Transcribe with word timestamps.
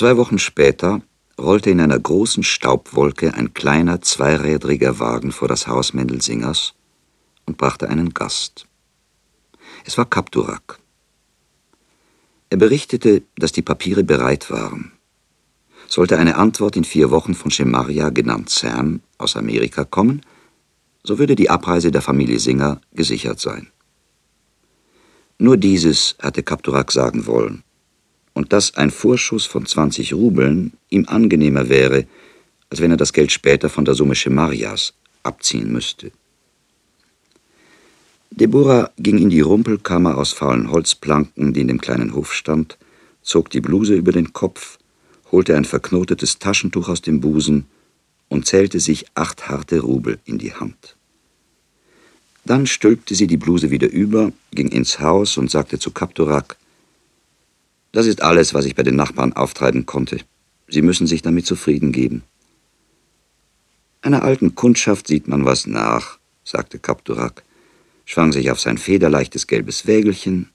Zwei 0.00 0.16
Wochen 0.16 0.38
später 0.38 1.02
rollte 1.38 1.68
in 1.68 1.78
einer 1.78 1.98
großen 1.98 2.42
Staubwolke 2.42 3.34
ein 3.34 3.52
kleiner 3.52 4.00
zweirädriger 4.00 4.98
Wagen 4.98 5.30
vor 5.30 5.46
das 5.46 5.66
Haus 5.66 5.92
Mendelsingers 5.92 6.72
und 7.44 7.58
brachte 7.58 7.86
einen 7.86 8.14
Gast. 8.14 8.64
Es 9.84 9.98
war 9.98 10.06
Kapturak. 10.06 10.78
Er 12.48 12.56
berichtete, 12.56 13.24
dass 13.36 13.52
die 13.52 13.60
Papiere 13.60 14.02
bereit 14.02 14.50
waren. 14.50 14.92
Sollte 15.86 16.16
eine 16.16 16.36
Antwort 16.36 16.76
in 16.76 16.84
vier 16.84 17.10
Wochen 17.10 17.34
von 17.34 17.50
Shemaria, 17.50 18.08
genannt 18.08 18.48
Sam, 18.48 19.02
aus 19.18 19.36
Amerika 19.36 19.84
kommen, 19.84 20.22
so 21.04 21.18
würde 21.18 21.36
die 21.36 21.50
Abreise 21.50 21.90
der 21.90 22.00
Familie 22.00 22.38
Singer 22.38 22.80
gesichert 22.94 23.38
sein. 23.38 23.68
Nur 25.36 25.58
dieses 25.58 26.16
hatte 26.22 26.42
Kapturak 26.42 26.90
sagen 26.90 27.26
wollen, 27.26 27.64
und 28.34 28.52
dass 28.52 28.74
ein 28.76 28.90
Vorschuss 28.90 29.46
von 29.46 29.66
20 29.66 30.14
Rubeln 30.14 30.72
ihm 30.88 31.06
angenehmer 31.08 31.68
wäre, 31.68 32.06
als 32.70 32.80
wenn 32.80 32.90
er 32.90 32.96
das 32.96 33.12
Geld 33.12 33.32
später 33.32 33.68
von 33.68 33.84
der 33.84 33.94
Summe 33.94 34.14
Schemarias 34.14 34.94
abziehen 35.22 35.72
müsste. 35.72 36.12
Deborah 38.30 38.90
ging 38.96 39.18
in 39.18 39.28
die 39.28 39.40
Rumpelkammer 39.40 40.16
aus 40.16 40.32
faulen 40.32 40.70
Holzplanken, 40.70 41.52
die 41.52 41.62
in 41.62 41.68
dem 41.68 41.80
kleinen 41.80 42.14
Hof 42.14 42.32
stand, 42.32 42.78
zog 43.22 43.50
die 43.50 43.60
Bluse 43.60 43.94
über 43.94 44.12
den 44.12 44.32
Kopf, 44.32 44.78
holte 45.32 45.56
ein 45.56 45.64
verknotetes 45.64 46.38
Taschentuch 46.38 46.88
aus 46.88 47.02
dem 47.02 47.20
Busen 47.20 47.66
und 48.28 48.46
zählte 48.46 48.78
sich 48.78 49.06
acht 49.14 49.48
harte 49.48 49.80
Rubel 49.80 50.18
in 50.24 50.38
die 50.38 50.54
Hand. 50.54 50.96
Dann 52.44 52.66
stülpte 52.66 53.14
sie 53.14 53.26
die 53.26 53.36
Bluse 53.36 53.70
wieder 53.70 53.90
über, 53.90 54.32
ging 54.52 54.68
ins 54.68 55.00
Haus 55.00 55.36
und 55.36 55.50
sagte 55.50 55.78
zu 55.78 55.90
Kapturak, 55.90 56.56
das 57.92 58.06
ist 58.06 58.22
alles, 58.22 58.54
was 58.54 58.64
ich 58.64 58.74
bei 58.74 58.82
den 58.82 58.96
Nachbarn 58.96 59.32
auftreiben 59.32 59.86
konnte. 59.86 60.18
Sie 60.68 60.82
müssen 60.82 61.06
sich 61.06 61.22
damit 61.22 61.46
zufrieden 61.46 61.92
geben. 61.92 62.22
Einer 64.02 64.22
alten 64.22 64.54
Kundschaft 64.54 65.08
sieht 65.08 65.28
man 65.28 65.44
was 65.44 65.66
nach, 65.66 66.18
sagte 66.44 66.78
Kapturak, 66.78 67.42
schwang 68.04 68.32
sich 68.32 68.50
auf 68.50 68.60
sein 68.60 68.78
federleichtes 68.78 69.46
gelbes 69.46 69.86
Wägelchen 69.86 70.50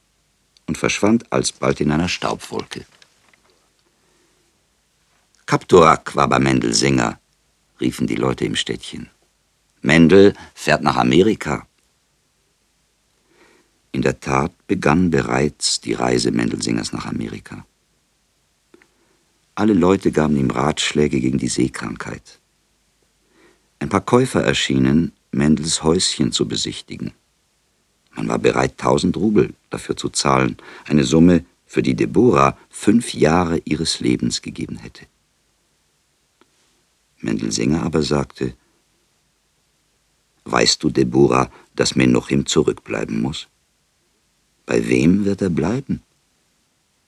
und 0.65 0.77
verschwand 0.77 1.31
alsbald 1.31 1.81
in 1.81 1.91
einer 1.91 2.09
Staubwolke. 2.09 2.85
Kapturak 5.45 6.15
war 6.15 6.27
bei 6.27 6.39
Mendel 6.39 6.73
Singer, 6.73 7.19
riefen 7.79 8.07
die 8.07 8.15
Leute 8.15 8.45
im 8.45 8.55
Städtchen. 8.55 9.09
Mendel 9.81 10.33
fährt 10.55 10.81
nach 10.81 10.95
Amerika. 10.95 11.67
In 13.95 14.01
der 14.01 14.19
Tat 14.19 14.51
begann 14.67 15.09
bereits 15.09 15.79
die 15.79 15.93
Reise 15.93 16.31
Mendelsingers 16.31 16.91
nach 16.91 17.05
Amerika. 17.05 17.65
Alle 19.55 19.71
Leute 19.71 20.11
gaben 20.11 20.35
ihm 20.35 20.51
Ratschläge 20.51 21.21
gegen 21.21 21.37
die 21.37 21.47
Seekrankheit. 21.47 22.41
Ein 23.79 23.87
paar 23.87 24.01
Käufer 24.01 24.43
erschienen, 24.43 25.13
Mendels 25.31 25.81
Häuschen 25.81 26.33
zu 26.33 26.45
besichtigen. 26.45 27.13
Man 28.17 28.27
war 28.27 28.37
bereit, 28.37 28.77
tausend 28.77 29.15
Rubel 29.15 29.53
dafür 29.69 29.95
zu 29.95 30.09
zahlen, 30.09 30.57
eine 30.83 31.05
Summe, 31.05 31.45
für 31.65 31.81
die 31.81 31.95
Deborah 31.95 32.57
fünf 32.69 33.13
Jahre 33.13 33.61
ihres 33.63 34.01
Lebens 34.01 34.41
gegeben 34.41 34.75
hätte. 34.75 35.05
Mendelsinger 37.21 37.81
aber 37.83 38.01
sagte, 38.01 38.55
Weißt 40.43 40.83
du, 40.83 40.89
Deborah, 40.89 41.49
dass 41.77 41.95
Menuchim 41.95 42.45
zurückbleiben 42.45 43.21
muss? 43.21 43.47
Bei 44.65 44.87
wem 44.87 45.25
wird 45.25 45.41
er 45.41 45.49
bleiben? 45.49 46.01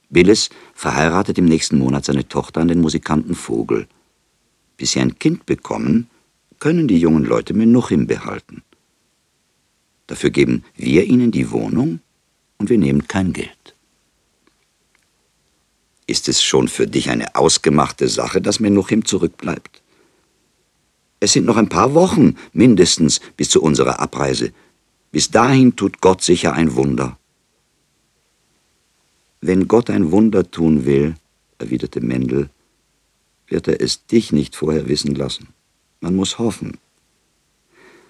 Billis 0.10 0.50
verheiratet 0.74 1.38
im 1.38 1.46
nächsten 1.46 1.78
Monat 1.78 2.06
seine 2.06 2.28
Tochter 2.28 2.62
an 2.62 2.68
den 2.68 2.82
Musikanten 2.82 3.36
Vogel. 3.36 3.88
Bis 4.78 4.92
sie 4.92 5.00
ein 5.00 5.20
Kind 5.20 5.46
bekommen, 5.46 6.10
können 6.60 6.88
die 6.88 7.00
jungen 7.00 7.26
Leute 7.26 7.54
Menuchim 7.54 8.08
behalten. 8.08 8.64
Dafür 10.08 10.30
geben 10.30 10.64
wir 10.76 11.04
ihnen 11.04 11.32
die 11.32 11.52
Wohnung 11.52 12.00
und 12.58 12.70
wir 12.70 12.78
nehmen 12.78 13.08
kein 13.08 13.34
Geld. 13.34 13.76
Ist 16.06 16.30
es 16.30 16.42
schon 16.42 16.70
für 16.70 16.88
dich 16.88 17.10
eine 17.10 17.36
ausgemachte 17.36 18.08
Sache, 18.08 18.42
dass 18.42 18.62
Menuchim 18.62 19.04
zurückbleibt? 19.04 19.82
Es 21.20 21.34
sind 21.34 21.46
noch 21.46 21.58
ein 21.58 21.70
paar 21.70 21.94
Wochen 21.94 22.36
mindestens 22.54 23.20
bis 23.36 23.50
zu 23.50 23.62
unserer 23.62 24.00
Abreise. 24.00 24.54
Bis 25.12 25.32
dahin 25.32 25.76
tut 25.76 26.00
Gott 26.00 26.22
sicher 26.22 26.54
ein 26.54 26.76
Wunder. 26.76 27.17
Wenn 29.48 29.70
Gott 29.70 29.90
ein 29.90 30.12
Wunder 30.12 30.52
tun 30.52 30.86
will, 30.86 31.16
erwiderte 31.58 32.02
Mendel, 32.02 32.50
wird 33.48 33.70
er 33.70 33.80
es 33.80 34.06
dich 34.06 34.34
nicht 34.34 34.58
vorher 34.58 34.90
wissen 34.90 35.16
lassen. 35.16 35.48
Man 36.02 36.18
muss 36.18 36.38
hoffen. 36.38 36.80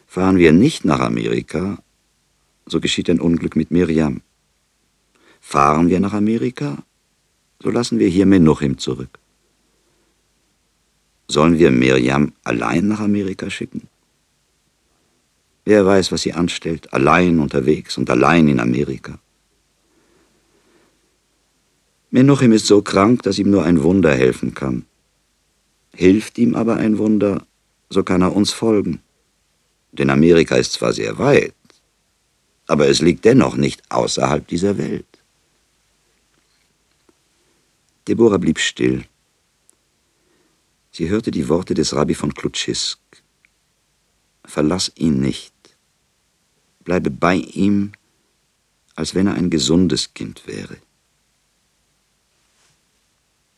Fahren 0.08 0.38
wir 0.38 0.52
nicht 0.52 0.84
nach 0.84 1.00
Amerika, 1.00 1.78
so 2.66 2.80
geschieht 2.80 3.08
ein 3.12 3.22
Unglück 3.22 3.56
mit 3.56 3.70
Miriam. 3.70 4.22
Fahren 5.40 5.90
wir 5.90 6.00
nach 6.00 6.14
Amerika, 6.14 6.84
so 7.62 7.70
lassen 7.70 8.00
wir 8.00 8.08
hier 8.08 8.26
Menuchim 8.26 8.80
zurück. 8.80 9.20
Sollen 11.28 11.60
wir 11.60 11.70
Miriam 11.70 12.34
allein 12.46 12.88
nach 12.88 13.02
Amerika 13.02 13.52
schicken? 13.52 13.84
Wer 15.66 15.86
weiß, 15.86 16.12
was 16.12 16.24
sie 16.24 16.34
anstellt, 16.34 16.92
allein 16.94 17.38
unterwegs 17.38 17.96
und 18.00 18.10
allein 18.10 18.48
in 18.48 18.60
Amerika. 18.60 19.20
Menuchim 22.10 22.54
ist 22.54 22.68
so 22.68 22.82
krank, 22.82 23.24
dass 23.24 23.38
ihm 23.38 23.52
nur 23.52 23.64
ein 23.64 23.84
Wunder 23.84 24.16
helfen 24.16 24.54
kann. 24.54 24.86
Hilft 25.94 26.38
ihm 26.38 26.56
aber 26.56 26.78
ein 26.78 26.98
Wunder, 26.98 27.46
so 27.90 28.04
kann 28.04 28.22
er 28.22 28.36
uns 28.36 28.52
folgen. 28.52 29.02
Denn 29.92 30.10
Amerika 30.10 30.56
ist 30.56 30.74
zwar 30.74 30.94
sehr 30.94 31.18
weit, 31.18 31.56
aber 32.68 32.88
es 32.88 33.02
liegt 33.02 33.26
dennoch 33.26 33.56
nicht 33.56 33.82
außerhalb 33.90 34.48
dieser 34.48 34.78
Welt. 34.78 35.06
Deborah 38.08 38.38
blieb 38.38 38.60
still. 38.60 39.04
Sie 40.92 41.10
hörte 41.10 41.32
die 41.32 41.50
Worte 41.50 41.74
des 41.74 41.94
Rabbi 41.94 42.14
von 42.14 42.34
Klutschisk. 42.34 43.00
Verlass 44.46 44.92
ihn 44.96 45.20
nicht. 45.20 45.54
Bleibe 46.86 47.12
bei 47.12 47.36
ihm, 47.36 47.92
als 48.96 49.14
wenn 49.14 49.28
er 49.28 49.34
ein 49.34 49.50
gesundes 49.50 50.14
Kind 50.14 50.48
wäre. 50.48 50.78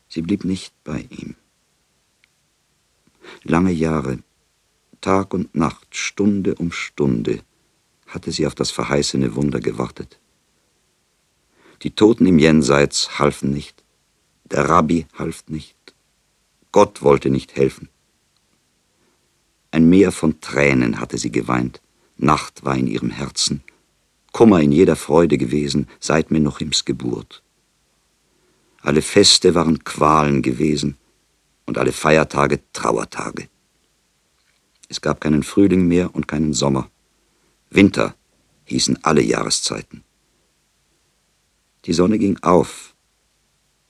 Sie 0.10 0.22
blieb 0.22 0.44
nicht 0.44 0.74
bei 0.84 1.08
ihm. 1.10 1.36
Lange 3.44 3.72
Jahre, 3.72 4.20
Tag 5.02 5.34
und 5.34 5.56
Nacht, 5.56 5.96
Stunde 5.96 6.56
um 6.56 6.72
Stunde, 6.72 7.42
hatte 8.08 8.32
sie 8.32 8.48
auf 8.48 8.56
das 8.56 8.72
verheißene 8.72 9.36
Wunder 9.36 9.60
gewartet. 9.60 10.20
Die 11.84 11.92
Toten 11.92 12.26
im 12.26 12.40
Jenseits 12.40 13.20
halfen 13.20 13.52
nicht, 13.52 13.84
der 14.46 14.68
Rabbi 14.68 15.06
half 15.18 15.44
nicht, 15.48 15.78
Gott 16.72 17.02
wollte 17.02 17.30
nicht 17.30 17.56
helfen. 17.56 17.88
Ein 19.72 19.88
Meer 19.88 20.12
von 20.12 20.42
Tränen 20.42 21.00
hatte 21.00 21.18
sie 21.18 21.32
geweint, 21.32 21.82
Nacht 22.18 22.66
war 22.66 22.76
in 22.76 22.88
ihrem 22.88 23.12
Herzen, 23.12 23.64
Kummer 24.34 24.62
in 24.62 24.72
jeder 24.72 24.96
Freude 24.96 25.38
gewesen, 25.38 25.88
seit 26.00 26.32
Menochims 26.32 26.84
Geburt. 26.84 27.44
Alle 28.82 29.02
Feste 29.02 29.56
waren 29.56 29.84
Qualen 29.84 30.42
gewesen 30.42 30.98
und 31.66 31.78
alle 31.78 31.92
Feiertage 31.92 32.62
Trauertage. 32.74 33.50
Es 34.88 35.02
gab 35.02 35.22
keinen 35.22 35.44
Frühling 35.44 35.88
mehr 35.88 36.16
und 36.16 36.28
keinen 36.28 36.54
Sommer. 36.54 36.90
Winter 37.70 38.16
hießen 38.66 39.04
alle 39.04 39.22
Jahreszeiten. 39.22 40.04
Die 41.86 41.94
Sonne 41.94 42.18
ging 42.18 42.40
auf, 42.42 42.96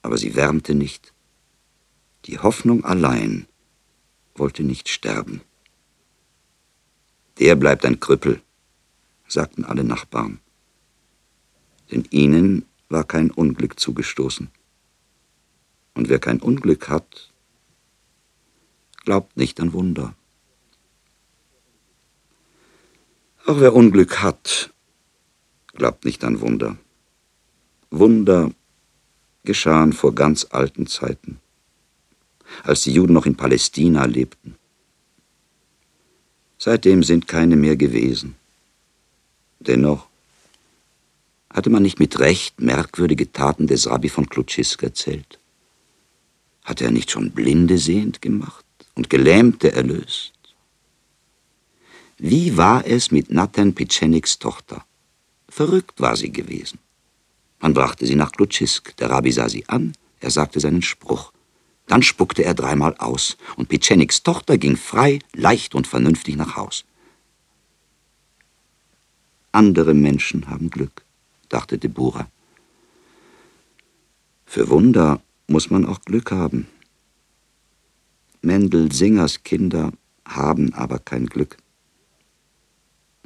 aber 0.01 0.17
sie 0.17 0.35
wärmte 0.35 0.75
nicht. 0.75 1.13
Die 2.25 2.39
Hoffnung 2.39 2.83
allein 2.83 3.47
wollte 4.35 4.63
nicht 4.63 4.89
sterben. 4.89 5.41
Der 7.39 7.55
bleibt 7.55 7.85
ein 7.85 7.99
Krüppel, 7.99 8.41
sagten 9.27 9.63
alle 9.63 9.83
Nachbarn. 9.83 10.39
Denn 11.91 12.05
ihnen 12.09 12.65
war 12.89 13.03
kein 13.05 13.31
Unglück 13.31 13.79
zugestoßen. 13.79 14.49
Und 15.99 16.07
wer 16.07 16.19
kein 16.19 16.39
Unglück 16.39 16.87
hat, 16.87 17.29
glaubt 19.03 19.35
nicht 19.35 19.59
an 19.59 19.73
Wunder. 19.73 20.15
Auch 23.45 23.59
wer 23.59 23.75
Unglück 23.75 24.21
hat, 24.21 24.73
glaubt 25.73 26.05
nicht 26.05 26.23
an 26.23 26.39
Wunder. 26.39 26.77
Wunder 27.91 28.49
geschahen 29.43 29.91
vor 29.91 30.15
ganz 30.15 30.47
alten 30.51 30.87
Zeiten, 30.87 31.41
als 32.63 32.83
die 32.83 32.93
Juden 32.93 33.11
noch 33.11 33.25
in 33.25 33.35
Palästina 33.35 34.05
lebten. 34.05 34.55
Seitdem 36.57 37.03
sind 37.03 37.27
keine 37.27 37.57
mehr 37.57 37.75
gewesen. 37.75 38.37
Dennoch 39.59 40.07
hatte 41.49 41.69
man 41.69 41.83
nicht 41.83 41.99
mit 41.99 42.19
Recht 42.19 42.61
merkwürdige 42.61 43.33
Taten 43.33 43.67
des 43.67 43.89
Rabbi 43.89 44.07
von 44.07 44.29
Klutschisk 44.29 44.81
erzählt 44.81 45.38
Hatte 46.69 46.85
er 46.85 46.91
nicht 46.91 47.09
schon 47.09 47.31
Blinde 47.31 47.79
sehend 47.79 48.21
gemacht 48.21 48.63
und 48.93 49.09
Gelähmte 49.09 49.71
erlöst? 49.71 50.33
Wie 52.19 52.57
war 52.57 52.85
es 52.85 53.09
mit 53.09 53.31
Nathan 53.31 53.73
Pitscheniks 53.73 54.37
Tochter? 54.37 54.85
Verrückt 55.47 55.99
war 55.99 56.15
sie 56.15 56.31
gewesen. 56.31 56.77
Man 57.59 57.73
brachte 57.73 58.05
sie 58.05 58.13
nach 58.13 58.31
Klutschisk. 58.31 58.95
Der 58.97 59.09
Rabbi 59.09 59.31
sah 59.31 59.49
sie 59.49 59.67
an, 59.67 59.93
er 60.19 60.29
sagte 60.29 60.59
seinen 60.59 60.83
Spruch. 60.83 61.33
Dann 61.87 62.03
spuckte 62.03 62.43
er 62.43 62.53
dreimal 62.53 62.95
aus, 62.97 63.35
und 63.55 63.67
Pitscheniks 63.67 64.21
Tochter 64.21 64.59
ging 64.59 64.77
frei, 64.77 65.17
leicht 65.33 65.73
und 65.73 65.87
vernünftig 65.87 66.35
nach 66.35 66.55
Haus. 66.55 66.85
Andere 69.51 69.95
Menschen 69.95 70.47
haben 70.47 70.69
Glück, 70.69 71.03
dachte 71.49 71.79
Deborah. 71.79 72.29
Für 74.45 74.69
Wunder 74.69 75.19
muss 75.49 75.69
man 75.69 75.85
auch 75.85 76.01
Glück 76.01 76.31
haben. 76.31 76.67
Mendel 78.41 78.91
Singers 78.91 79.43
Kinder 79.43 79.91
haben 80.25 80.73
aber 80.73 80.99
kein 80.99 81.25
Glück. 81.25 81.57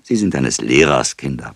Sie 0.01 0.15
sind 0.15 0.35
eines 0.35 0.59
Lehrers 0.59 1.17
Kinder. 1.17 1.55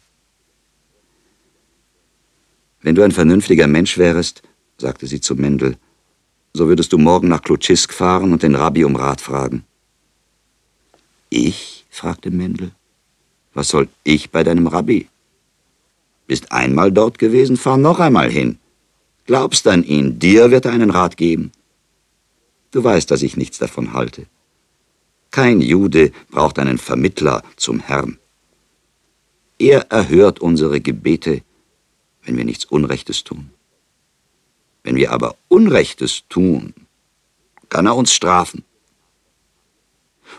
Wenn 2.82 2.96
du 2.96 3.04
ein 3.04 3.12
vernünftiger 3.12 3.68
Mensch 3.68 3.98
wärest, 3.98 4.44
sagte 4.78 5.08
sie 5.08 5.20
zu 5.20 5.36
Mendel, 5.36 5.78
so 6.54 6.68
würdest 6.68 6.94
du 6.94 6.98
morgen 6.98 7.28
nach 7.28 7.42
Klutschisk 7.42 7.94
fahren 7.94 8.32
und 8.32 8.44
den 8.44 8.56
Rabbi 8.56 8.84
um 8.84 8.96
Rat 8.96 9.22
fragen. 9.22 9.64
Ich? 11.30 11.86
fragte 11.90 12.32
Mendel. 12.32 12.72
Was 13.54 13.70
soll 13.70 13.90
ich 14.04 14.30
bei 14.30 14.44
deinem 14.44 14.68
Rabbi? 14.68 15.08
Bist 16.28 16.52
einmal 16.52 16.92
dort 16.92 17.18
gewesen, 17.18 17.58
fahr 17.58 17.78
noch 17.78 18.00
einmal 18.00 18.30
hin. 18.30 18.60
Glaubst 19.28 19.68
an 19.68 19.84
ihn, 19.84 20.20
dir 20.20 20.52
wird 20.52 20.66
er 20.66 20.72
einen 20.72 20.90
Rat 20.90 21.18
geben. 21.18 21.52
Du 22.72 22.82
weißt, 22.82 23.12
dass 23.12 23.22
ich 23.24 23.36
nichts 23.36 23.58
davon 23.58 23.92
halte. 23.92 24.26
Kein 25.32 25.60
Jude 25.60 26.14
braucht 26.32 26.58
einen 26.60 26.78
Vermittler 26.78 27.44
zum 27.58 27.82
Herrn. 27.82 28.18
Er 29.60 29.92
erhört 29.92 30.40
unsere 30.40 30.80
Gebete, 30.80 31.42
wenn 32.24 32.38
wir 32.38 32.46
nichts 32.46 32.64
Unrechtes 32.66 33.26
tun. 33.26 33.52
Wenn 34.84 34.96
wir 34.96 35.12
aber 35.12 35.36
Unrechtes 35.50 36.24
tun, 36.30 36.74
kann 37.68 37.86
er 37.86 37.98
uns 37.98 38.14
strafen. 38.14 38.64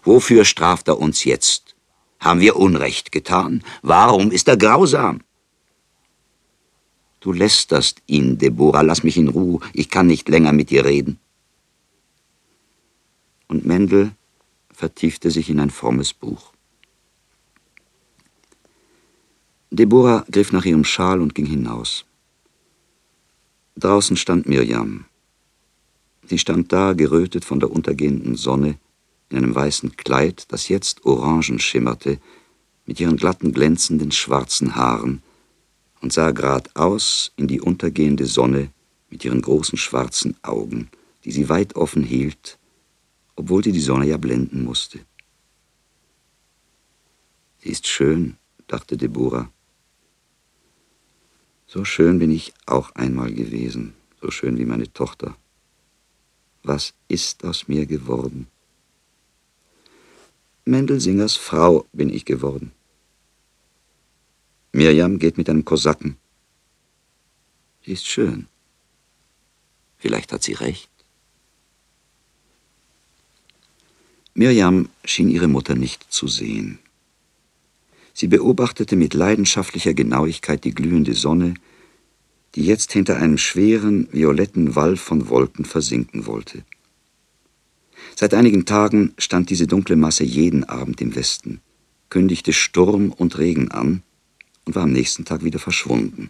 Wofür 0.02 0.46
straft 0.46 0.88
er 0.88 0.98
uns 0.98 1.24
jetzt? 1.24 1.74
Haben 2.20 2.40
wir 2.40 2.56
Unrecht 2.56 3.12
getan? 3.12 3.62
Warum 3.82 4.30
ist 4.30 4.48
er 4.48 4.56
grausam? 4.56 5.20
Du 7.28 7.34
lästerst 7.34 8.00
ihn, 8.06 8.38
Deborah, 8.38 8.80
lass 8.80 9.02
mich 9.02 9.18
in 9.18 9.28
Ruhe, 9.28 9.60
ich 9.74 9.90
kann 9.90 10.06
nicht 10.06 10.30
länger 10.30 10.54
mit 10.54 10.70
dir 10.70 10.86
reden. 10.86 11.18
Und 13.48 13.66
Mendel 13.66 14.12
vertiefte 14.72 15.30
sich 15.30 15.50
in 15.50 15.60
ein 15.60 15.68
frommes 15.68 16.14
Buch. 16.14 16.54
Deborah 19.70 20.24
griff 20.30 20.52
nach 20.52 20.64
ihrem 20.64 20.84
Schal 20.84 21.20
und 21.20 21.34
ging 21.34 21.44
hinaus. 21.44 22.06
Draußen 23.76 24.16
stand 24.16 24.48
Mirjam. 24.48 25.04
Sie 26.26 26.38
stand 26.38 26.72
da, 26.72 26.94
gerötet 26.94 27.44
von 27.44 27.60
der 27.60 27.70
untergehenden 27.70 28.36
Sonne, 28.36 28.78
in 29.28 29.36
einem 29.36 29.54
weißen 29.54 29.98
Kleid, 29.98 30.46
das 30.48 30.70
jetzt 30.70 31.04
orangen 31.04 31.58
schimmerte, 31.58 32.20
mit 32.86 32.98
ihren 33.00 33.18
glatten, 33.18 33.52
glänzenden, 33.52 34.12
schwarzen 34.12 34.76
Haaren, 34.76 35.22
und 36.00 36.12
sah 36.12 36.30
geradeaus 36.30 37.32
in 37.36 37.48
die 37.48 37.60
untergehende 37.60 38.26
Sonne 38.26 38.70
mit 39.10 39.24
ihren 39.24 39.42
großen 39.42 39.78
schwarzen 39.78 40.36
Augen, 40.42 40.90
die 41.24 41.32
sie 41.32 41.48
weit 41.48 41.76
offen 41.76 42.02
hielt, 42.02 42.58
obwohl 43.36 43.64
sie 43.64 43.72
die 43.72 43.80
Sonne 43.80 44.06
ja 44.06 44.16
blenden 44.16 44.64
musste. 44.64 45.00
Sie 47.58 47.70
ist 47.70 47.86
schön, 47.86 48.36
dachte 48.66 48.96
Deborah. 48.96 49.50
So 51.66 51.84
schön 51.84 52.18
bin 52.18 52.30
ich 52.30 52.54
auch 52.66 52.90
einmal 52.92 53.32
gewesen, 53.32 53.94
so 54.22 54.30
schön 54.30 54.58
wie 54.58 54.64
meine 54.64 54.92
Tochter. 54.92 55.36
Was 56.62 56.94
ist 57.08 57.44
aus 57.44 57.68
mir 57.68 57.86
geworden? 57.86 58.46
Mendelsingers 60.64 61.36
Frau 61.36 61.86
bin 61.92 62.10
ich 62.10 62.24
geworden. 62.24 62.72
Mirjam 64.78 65.18
geht 65.18 65.38
mit 65.38 65.50
einem 65.50 65.64
Kosaken. 65.64 66.16
Sie 67.84 67.90
ist 67.90 68.06
schön. 68.06 68.46
Vielleicht 69.96 70.32
hat 70.32 70.44
sie 70.44 70.52
recht. 70.52 70.88
Mirjam 74.34 74.88
schien 75.04 75.30
ihre 75.30 75.48
Mutter 75.48 75.74
nicht 75.74 76.06
zu 76.12 76.28
sehen. 76.28 76.78
Sie 78.14 78.28
beobachtete 78.28 78.94
mit 78.94 79.14
leidenschaftlicher 79.14 79.94
Genauigkeit 79.94 80.62
die 80.62 80.74
glühende 80.76 81.14
Sonne, 81.14 81.54
die 82.54 82.64
jetzt 82.64 82.92
hinter 82.92 83.16
einem 83.16 83.36
schweren, 83.36 84.06
violetten 84.12 84.76
Wall 84.76 84.96
von 84.96 85.28
Wolken 85.28 85.64
versinken 85.64 86.26
wollte. 86.26 86.62
Seit 88.14 88.32
einigen 88.32 88.64
Tagen 88.64 89.12
stand 89.18 89.50
diese 89.50 89.66
dunkle 89.66 89.96
Masse 89.96 90.22
jeden 90.22 90.62
Abend 90.62 91.00
im 91.00 91.16
Westen, 91.16 91.60
kündigte 92.10 92.52
Sturm 92.52 93.10
und 93.10 93.38
Regen 93.38 93.72
an 93.72 94.04
und 94.68 94.74
war 94.74 94.82
am 94.82 94.92
nächsten 94.92 95.24
Tag 95.24 95.42
wieder 95.42 95.58
verschwunden. 95.58 96.28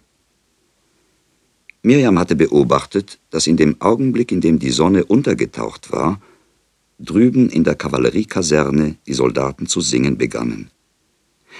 Miriam 1.83 2.17
hatte 2.17 2.37
beobachtet, 2.37 3.19
dass 3.31 3.47
in 3.47 3.57
dem 3.57 3.75
Augenblick, 3.81 4.31
in 4.31 4.39
dem 4.39 4.59
die 4.59 4.71
Sonne 4.71 5.03
untergetaucht 5.03 5.91
war, 5.91 6.21
drüben 6.99 7.49
in 7.49 7.65
der 7.65 7.75
Kavalleriekaserne 7.75 8.95
die 9.05 9.13
Soldaten 9.13 9.67
zu 9.67 9.81
singen 9.81 10.17
begannen. 10.17 10.71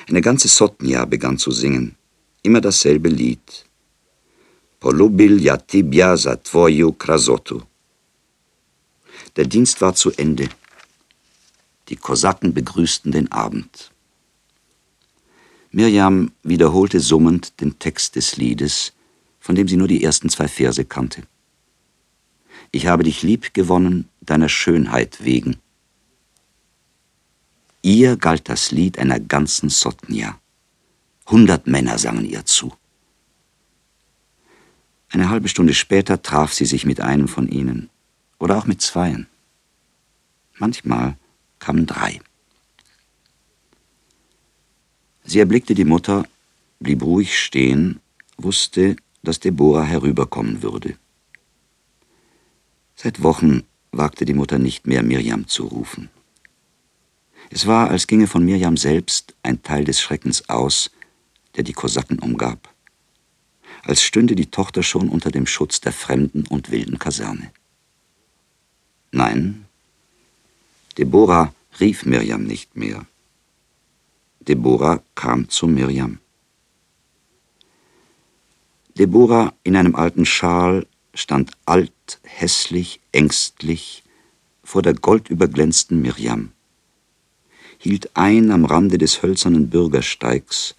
Eine 0.07 0.21
ganze 0.21 0.47
Sotnia 0.47 1.03
begann 1.03 1.37
zu 1.37 1.51
singen, 1.51 1.95
immer 2.43 2.61
dasselbe 2.61 3.09
Lied. 3.09 3.65
Polubil 4.79 5.43
ja 5.43 5.57
tibia 5.57 6.15
za 6.15 6.37
tvoju 6.37 6.93
krasotu. 6.93 7.61
Der 9.35 9.45
Dienst 9.45 9.81
war 9.81 9.93
zu 9.95 10.11
Ende. 10.11 10.47
Die 11.89 11.97
Kosaken 11.97 12.53
begrüßten 12.53 13.11
den 13.11 13.29
Abend. 13.33 13.91
Mirjam 15.71 16.31
wiederholte 16.43 16.99
summend 16.99 17.61
den 17.61 17.77
Text 17.77 18.15
des 18.15 18.37
Liedes, 18.37 18.93
von 19.39 19.55
dem 19.55 19.67
sie 19.67 19.77
nur 19.77 19.87
die 19.87 20.03
ersten 20.03 20.29
zwei 20.29 20.47
Verse 20.47 20.83
kannte. 20.83 21.23
Ich 22.71 22.87
habe 22.87 23.03
dich 23.03 23.23
lieb 23.23 23.53
gewonnen, 23.53 24.09
deiner 24.21 24.49
Schönheit 24.49 25.23
wegen. 25.23 25.57
Ihr 27.81 28.17
galt 28.17 28.49
das 28.49 28.71
Lied 28.71 28.99
einer 28.99 29.19
ganzen 29.19 29.69
Sotnia. 29.69 30.39
Hundert 31.27 31.67
Männer 31.67 31.97
sangen 31.97 32.25
ihr 32.25 32.45
zu. 32.45 32.73
Eine 35.09 35.29
halbe 35.29 35.47
Stunde 35.47 35.73
später 35.73 36.21
traf 36.21 36.53
sie 36.53 36.65
sich 36.65 36.85
mit 36.85 37.01
einem 37.01 37.27
von 37.27 37.47
ihnen 37.47 37.89
oder 38.37 38.57
auch 38.57 38.65
mit 38.65 38.81
zweien. 38.81 39.27
Manchmal 40.57 41.15
kamen 41.59 41.85
drei. 41.85 42.19
Sie 45.29 45.37
erblickte 45.37 45.75
die 45.75 45.85
Mutter, 45.85 46.25
blieb 46.79 47.03
ruhig 47.03 47.37
stehen, 47.37 47.99
wusste, 48.37 48.95
dass 49.21 49.39
Deborah 49.39 49.83
herüberkommen 49.83 50.63
würde. 50.63 50.97
Seit 52.95 53.21
Wochen 53.21 53.61
wagte 53.91 54.25
die 54.25 54.33
Mutter 54.33 54.57
nicht 54.57 54.87
mehr, 54.87 55.03
Mirjam 55.03 55.47
zu 55.47 55.67
rufen. 55.67 56.09
Es 57.51 57.67
war, 57.67 57.91
als 57.91 58.07
ginge 58.07 58.25
von 58.25 58.43
Mirjam 58.43 58.75
selbst 58.75 59.35
ein 59.43 59.61
Teil 59.61 59.85
des 59.85 60.01
Schreckens 60.01 60.49
aus, 60.49 60.89
der 61.55 61.63
die 61.63 61.73
Kosaken 61.73 62.17
umgab. 62.17 62.73
Als 63.83 64.01
stünde 64.01 64.33
die 64.33 64.49
Tochter 64.49 64.81
schon 64.81 65.09
unter 65.09 65.29
dem 65.29 65.45
Schutz 65.45 65.79
der 65.79 65.93
fremden 65.93 66.47
und 66.47 66.71
wilden 66.71 66.97
Kaserne. 66.97 67.51
Nein, 69.11 69.65
Deborah 70.97 71.53
rief 71.79 72.03
Mirjam 72.03 72.45
nicht 72.45 72.75
mehr. 72.75 73.05
Deborah 74.49 75.03
kam 75.13 75.47
zu 75.47 75.67
Mirjam. 75.67 76.17
Deborah 78.97 79.53
in 79.63 79.75
einem 79.75 79.95
alten 79.95 80.25
Schal 80.25 80.87
stand 81.13 81.51
alt, 81.67 82.19
hässlich, 82.23 82.99
ängstlich 83.11 84.03
vor 84.63 84.81
der 84.81 84.95
goldüberglänzten 84.95 86.01
Mirjam 86.01 86.51
hielt 87.77 88.17
ein 88.17 88.51
am 88.51 88.65
Rande 88.65 88.97
des 88.97 89.21
hölzernen 89.21 89.69
Bürgersteigs, 89.69 90.75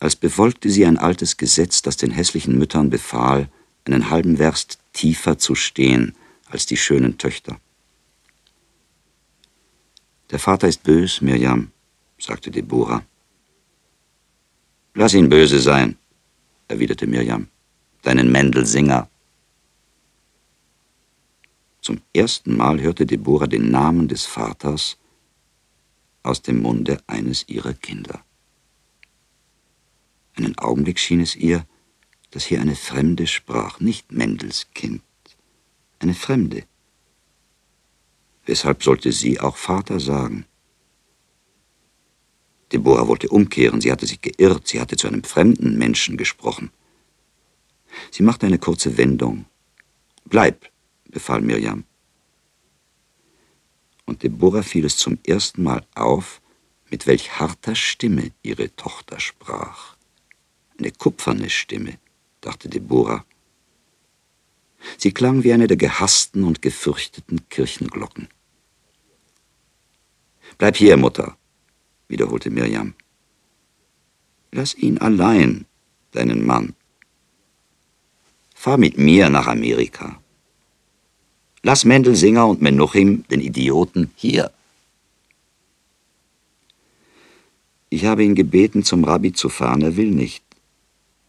als 0.00 0.16
befolgte 0.16 0.70
sie 0.70 0.86
ein 0.86 0.98
altes 0.98 1.36
Gesetz, 1.36 1.82
das 1.82 1.98
den 1.98 2.10
hässlichen 2.10 2.58
Müttern 2.58 2.88
befahl, 2.88 3.48
einen 3.84 4.10
halben 4.10 4.38
Werst 4.38 4.78
tiefer 4.94 5.38
zu 5.38 5.54
stehen 5.54 6.16
als 6.46 6.64
die 6.64 6.78
schönen 6.78 7.18
Töchter. 7.18 7.60
Der 10.30 10.40
Vater 10.40 10.66
ist 10.66 10.82
bös, 10.82 11.20
Mirjam, 11.20 11.70
sagte 12.18 12.50
Deborah. 12.50 13.04
Lass 14.94 15.14
ihn 15.14 15.28
böse 15.28 15.60
sein, 15.60 15.96
erwiderte 16.68 17.06
Mirjam, 17.06 17.48
deinen 18.02 18.32
Mendelsinger. 18.32 19.08
Zum 21.80 22.00
ersten 22.14 22.56
Mal 22.56 22.80
hörte 22.80 23.06
Deborah 23.06 23.46
den 23.46 23.70
Namen 23.70 24.08
des 24.08 24.24
Vaters 24.24 24.96
aus 26.22 26.42
dem 26.42 26.62
Munde 26.62 26.98
eines 27.06 27.48
ihrer 27.48 27.74
Kinder. 27.74 28.24
Einen 30.34 30.58
Augenblick 30.58 30.98
schien 30.98 31.20
es 31.20 31.36
ihr, 31.36 31.66
dass 32.30 32.44
hier 32.44 32.60
eine 32.60 32.76
Fremde 32.76 33.26
sprach, 33.26 33.80
nicht 33.80 34.12
Mendels 34.12 34.68
Kind, 34.74 35.02
eine 35.98 36.14
Fremde. 36.14 36.64
Weshalb 38.44 38.82
sollte 38.82 39.12
sie 39.12 39.40
auch 39.40 39.56
Vater 39.56 40.00
sagen? 40.00 40.46
Deborah 42.72 43.06
wollte 43.06 43.28
umkehren, 43.28 43.80
sie 43.80 43.92
hatte 43.92 44.06
sich 44.06 44.20
geirrt, 44.20 44.66
sie 44.66 44.80
hatte 44.80 44.96
zu 44.96 45.06
einem 45.06 45.22
fremden 45.22 45.78
Menschen 45.78 46.16
gesprochen. 46.16 46.70
Sie 48.10 48.22
machte 48.22 48.46
eine 48.46 48.58
kurze 48.58 48.96
Wendung. 48.98 49.46
Bleib, 50.24 50.70
befahl 51.08 51.40
Mirjam. 51.40 51.84
Und 54.04 54.22
Deborah 54.22 54.62
fiel 54.62 54.84
es 54.84 54.96
zum 54.96 55.18
ersten 55.26 55.62
Mal 55.62 55.84
auf, 55.94 56.40
mit 56.90 57.06
welch 57.06 57.38
harter 57.38 57.74
Stimme 57.74 58.32
ihre 58.42 58.74
Tochter 58.76 59.18
sprach. 59.20 59.96
Eine 60.78 60.92
kupferne 60.92 61.50
Stimme, 61.50 61.98
dachte 62.40 62.68
Deborah. 62.68 63.24
Sie 64.98 65.12
klang 65.12 65.42
wie 65.42 65.52
eine 65.52 65.66
der 65.66 65.76
gehassten 65.76 66.44
und 66.44 66.62
gefürchteten 66.62 67.48
Kirchenglocken. 67.48 68.28
Bleib 70.58 70.76
hier, 70.76 70.96
Mutter, 70.96 71.36
wiederholte 72.08 72.50
Mirjam. 72.50 72.94
Lass 74.52 74.74
ihn 74.74 74.98
allein, 74.98 75.66
deinen 76.12 76.46
Mann. 76.46 76.74
Fahr 78.54 78.78
mit 78.78 78.98
mir 78.98 79.28
nach 79.28 79.46
Amerika. 79.46 80.20
Lass 81.62 81.84
Mendelsinger 81.84 82.46
und 82.46 82.62
Menuchim, 82.62 83.24
den 83.30 83.40
Idioten, 83.40 84.10
hier. 84.16 84.52
Ich 87.88 88.04
habe 88.04 88.24
ihn 88.24 88.34
gebeten, 88.34 88.82
zum 88.82 89.04
Rabbi 89.04 89.32
zu 89.32 89.48
fahren, 89.48 89.82
er 89.82 89.96
will 89.96 90.10
nicht. 90.10 90.44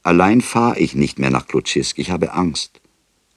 Allein 0.04 0.42
fahre 0.42 0.80
ich 0.80 0.96
nicht 0.96 1.20
mehr 1.20 1.32
nach 1.32 1.48
Klutschisk, 1.48 2.00
ich 2.00 2.12
habe 2.12 2.34
Angst. 2.34 2.80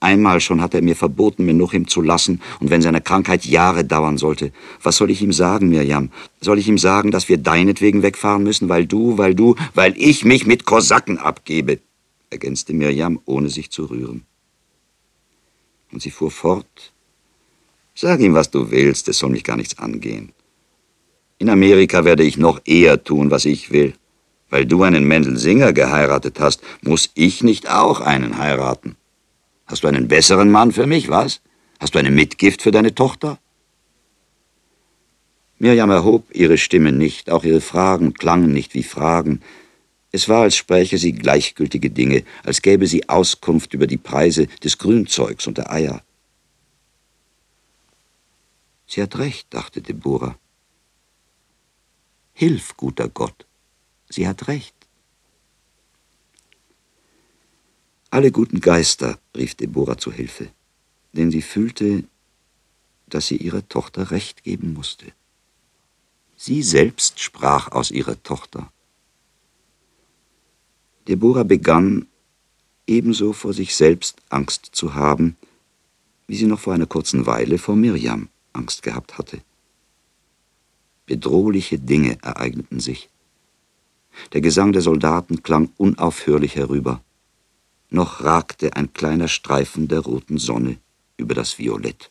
Einmal 0.01 0.41
schon 0.41 0.61
hat 0.61 0.73
er 0.73 0.81
mir 0.81 0.95
verboten, 0.95 1.45
Menuchim 1.45 1.87
zu 1.87 2.01
lassen, 2.01 2.41
und 2.59 2.71
wenn 2.71 2.81
seine 2.81 3.01
Krankheit 3.01 3.45
Jahre 3.45 3.85
dauern 3.85 4.17
sollte, 4.17 4.51
was 4.81 4.97
soll 4.97 5.11
ich 5.11 5.21
ihm 5.21 5.31
sagen, 5.31 5.69
Mirjam? 5.69 6.09
Soll 6.41 6.57
ich 6.57 6.67
ihm 6.67 6.79
sagen, 6.79 7.11
dass 7.11 7.29
wir 7.29 7.37
deinetwegen 7.37 8.01
wegfahren 8.01 8.41
müssen, 8.41 8.67
weil 8.67 8.87
du, 8.87 9.19
weil 9.19 9.35
du, 9.35 9.55
weil 9.75 9.93
ich 9.95 10.25
mich 10.25 10.47
mit 10.47 10.65
Kosaken 10.65 11.19
abgebe? 11.19 11.79
ergänzte 12.31 12.73
Mirjam, 12.73 13.19
ohne 13.25 13.49
sich 13.49 13.69
zu 13.69 13.85
rühren. 13.85 14.23
Und 15.91 16.01
sie 16.01 16.09
fuhr 16.09 16.31
fort. 16.31 16.93
Sag 17.93 18.21
ihm, 18.21 18.33
was 18.33 18.49
du 18.49 18.71
willst, 18.71 19.07
es 19.07 19.19
soll 19.19 19.29
mich 19.29 19.43
gar 19.43 19.57
nichts 19.57 19.77
angehen. 19.77 20.31
In 21.37 21.49
Amerika 21.49 22.05
werde 22.05 22.23
ich 22.23 22.37
noch 22.37 22.59
eher 22.65 23.03
tun, 23.03 23.29
was 23.29 23.45
ich 23.45 23.71
will. 23.71 23.93
Weil 24.49 24.65
du 24.65 24.81
einen 24.81 25.07
Mendel 25.07 25.37
Singer 25.37 25.73
geheiratet 25.73 26.39
hast, 26.39 26.61
muss 26.81 27.11
ich 27.13 27.43
nicht 27.43 27.69
auch 27.69 28.01
einen 28.01 28.39
heiraten. 28.39 28.95
Hast 29.71 29.83
du 29.83 29.87
einen 29.87 30.09
besseren 30.09 30.51
Mann 30.51 30.73
für 30.73 30.85
mich, 30.85 31.07
was? 31.07 31.39
Hast 31.79 31.95
du 31.95 31.99
eine 31.99 32.11
Mitgift 32.11 32.61
für 32.61 32.71
deine 32.71 32.93
Tochter? 32.93 33.39
Mirjam 35.59 35.89
erhob 35.89 36.25
ihre 36.35 36.57
Stimme 36.57 36.91
nicht, 36.91 37.29
auch 37.29 37.45
ihre 37.45 37.61
Fragen 37.61 38.13
klangen 38.13 38.51
nicht 38.51 38.73
wie 38.73 38.83
Fragen. 38.83 39.41
Es 40.11 40.27
war, 40.27 40.41
als 40.41 40.57
spräche 40.57 40.97
sie 40.97 41.13
gleichgültige 41.13 41.89
Dinge, 41.89 42.25
als 42.43 42.61
gäbe 42.61 42.85
sie 42.85 43.07
Auskunft 43.07 43.73
über 43.73 43.87
die 43.87 43.97
Preise 43.97 44.47
des 44.61 44.77
Grünzeugs 44.77 45.47
und 45.47 45.57
der 45.57 45.71
Eier. 45.71 46.03
Sie 48.87 49.01
hat 49.01 49.17
recht, 49.19 49.47
dachte 49.51 49.81
Deborah. 49.81 50.35
Hilf, 52.33 52.75
guter 52.75 53.07
Gott, 53.07 53.45
sie 54.09 54.27
hat 54.27 54.49
recht. 54.49 54.80
Alle 58.13 58.33
guten 58.33 58.59
Geister, 58.59 59.17
rief 59.37 59.55
Deborah 59.55 59.97
zu 59.97 60.11
Hilfe, 60.11 60.49
denn 61.13 61.31
sie 61.31 61.41
fühlte, 61.41 62.03
dass 63.07 63.27
sie 63.27 63.37
ihrer 63.37 63.65
Tochter 63.69 64.11
Recht 64.11 64.43
geben 64.43 64.73
musste. 64.73 65.05
Sie 66.35 66.61
selbst 66.61 67.21
sprach 67.21 67.71
aus 67.71 67.89
ihrer 67.89 68.21
Tochter. 68.21 68.69
Deborah 71.07 71.43
begann, 71.43 72.07
ebenso 72.85 73.31
vor 73.31 73.53
sich 73.53 73.77
selbst 73.77 74.21
Angst 74.27 74.71
zu 74.73 74.93
haben, 74.93 75.37
wie 76.27 76.35
sie 76.35 76.47
noch 76.47 76.59
vor 76.59 76.73
einer 76.73 76.87
kurzen 76.87 77.25
Weile 77.25 77.57
vor 77.57 77.77
Mirjam 77.77 78.27
Angst 78.51 78.83
gehabt 78.83 79.17
hatte. 79.17 79.41
Bedrohliche 81.05 81.79
Dinge 81.79 82.17
ereigneten 82.21 82.81
sich. 82.81 83.09
Der 84.33 84.41
Gesang 84.41 84.73
der 84.73 84.81
Soldaten 84.81 85.43
klang 85.43 85.69
unaufhörlich 85.77 86.57
herüber 86.57 87.01
noch 87.91 88.23
ragte 88.23 88.75
ein 88.75 88.93
kleiner 88.93 89.27
Streifen 89.27 89.87
der 89.87 89.99
roten 89.99 90.37
Sonne 90.37 90.77
über 91.17 91.35
das 91.35 91.59
Violett. 91.59 92.09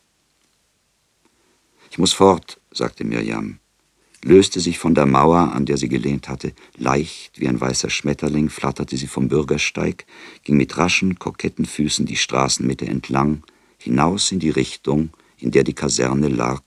Ich 1.89 1.97
muss 1.97 2.13
fort, 2.13 2.61
sagte 2.71 3.03
Mirjam, 3.03 3.59
löste 4.23 4.59
sich 4.59 4.77
von 4.79 4.95
der 4.95 5.05
Mauer, 5.05 5.51
an 5.53 5.65
der 5.65 5.77
sie 5.77 5.89
gelehnt 5.89 6.29
hatte. 6.29 6.53
Leicht 6.77 7.39
wie 7.39 7.47
ein 7.47 7.59
weißer 7.59 7.89
Schmetterling 7.89 8.49
flatterte 8.49 8.95
sie 8.95 9.07
vom 9.07 9.27
Bürgersteig, 9.27 10.05
ging 10.43 10.55
mit 10.55 10.77
raschen, 10.77 11.19
koketten 11.19 11.65
Füßen 11.65 12.05
die 12.05 12.15
Straßenmitte 12.15 12.85
entlang, 12.85 13.43
hinaus 13.77 14.31
in 14.31 14.39
die 14.39 14.51
Richtung, 14.51 15.09
in 15.37 15.51
der 15.51 15.63
die 15.63 15.73
Kaserne 15.73 16.29
lag, 16.29 16.61